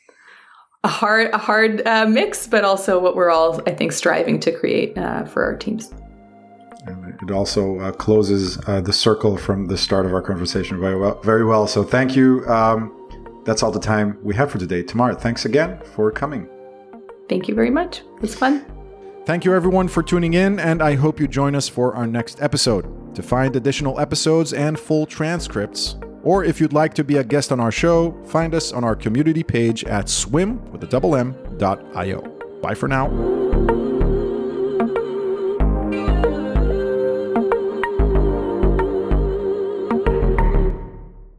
a 0.85 0.89
hard 0.89 1.33
a 1.33 1.39
hard 1.39 1.87
uh, 1.87 2.07
mix, 2.07 2.47
but 2.47 2.65
also 2.65 2.99
what 2.99 3.17
we're 3.17 3.31
all 3.31 3.61
I 3.67 3.75
think 3.75 3.93
striving 3.93 4.41
to 4.41 4.53
create 4.53 4.97
uh, 4.97 5.25
for 5.25 5.45
our 5.45 5.57
teams. 5.57 5.93
It 7.23 7.31
also 7.31 7.79
uh, 7.81 7.93
closes 7.93 8.59
uh, 8.67 8.81
the 8.81 8.93
circle 8.93 9.37
from 9.37 9.67
the 9.67 9.77
start 9.77 10.07
of 10.07 10.15
our 10.15 10.23
conversation 10.23 10.81
very 10.81 10.97
well. 10.97 11.21
Very 11.23 11.45
well. 11.45 11.67
So 11.67 11.83
thank 11.83 12.17
you. 12.17 12.47
Um, 12.47 12.95
that's 13.45 13.63
all 13.63 13.71
the 13.71 13.81
time 13.81 14.19
we 14.23 14.35
have 14.37 14.51
for 14.51 14.59
today. 14.59 14.83
Tamar, 14.83 15.15
thanks 15.15 15.45
again 15.45 15.81
for 15.95 16.11
coming. 16.11 16.49
Thank 17.29 17.49
you 17.49 17.55
very 17.55 17.71
much. 17.71 17.99
It 17.99 18.23
was 18.23 18.35
fun. 18.35 18.65
Thank 19.27 19.45
you 19.45 19.55
everyone 19.55 19.89
for 19.89 20.03
tuning 20.03 20.33
in, 20.33 20.59
and 20.59 20.83
I 20.83 20.95
hope 20.95 21.21
you 21.21 21.29
join 21.29 21.55
us 21.55 21.69
for 21.69 21.95
our 21.95 22.07
next 22.07 22.41
episode. 22.41 23.15
To 23.15 23.23
find 23.23 23.55
additional 23.57 24.01
episodes 24.01 24.55
and 24.55 24.79
full 24.79 25.05
transcripts, 25.05 25.97
or 26.23 26.45
if 26.45 26.61
you'd 26.61 26.73
like 26.73 26.95
to 26.95 27.05
be 27.05 27.17
a 27.17 27.25
guest 27.25 27.53
on 27.53 27.61
our 27.61 27.73
show, 27.73 28.13
find 28.27 28.55
us 28.55 28.73
on 28.73 28.85
our 28.85 28.97
community 28.97 29.43
page 29.43 29.85
at 29.85 30.09
swim 30.09 30.71
with 30.73 30.83
a 30.83 30.87
double 30.87 31.17
M 31.17 31.37
dot 31.59 31.83
io. 31.95 32.21
Bye 32.61 32.75
for 32.75 32.89
now. 32.89 33.48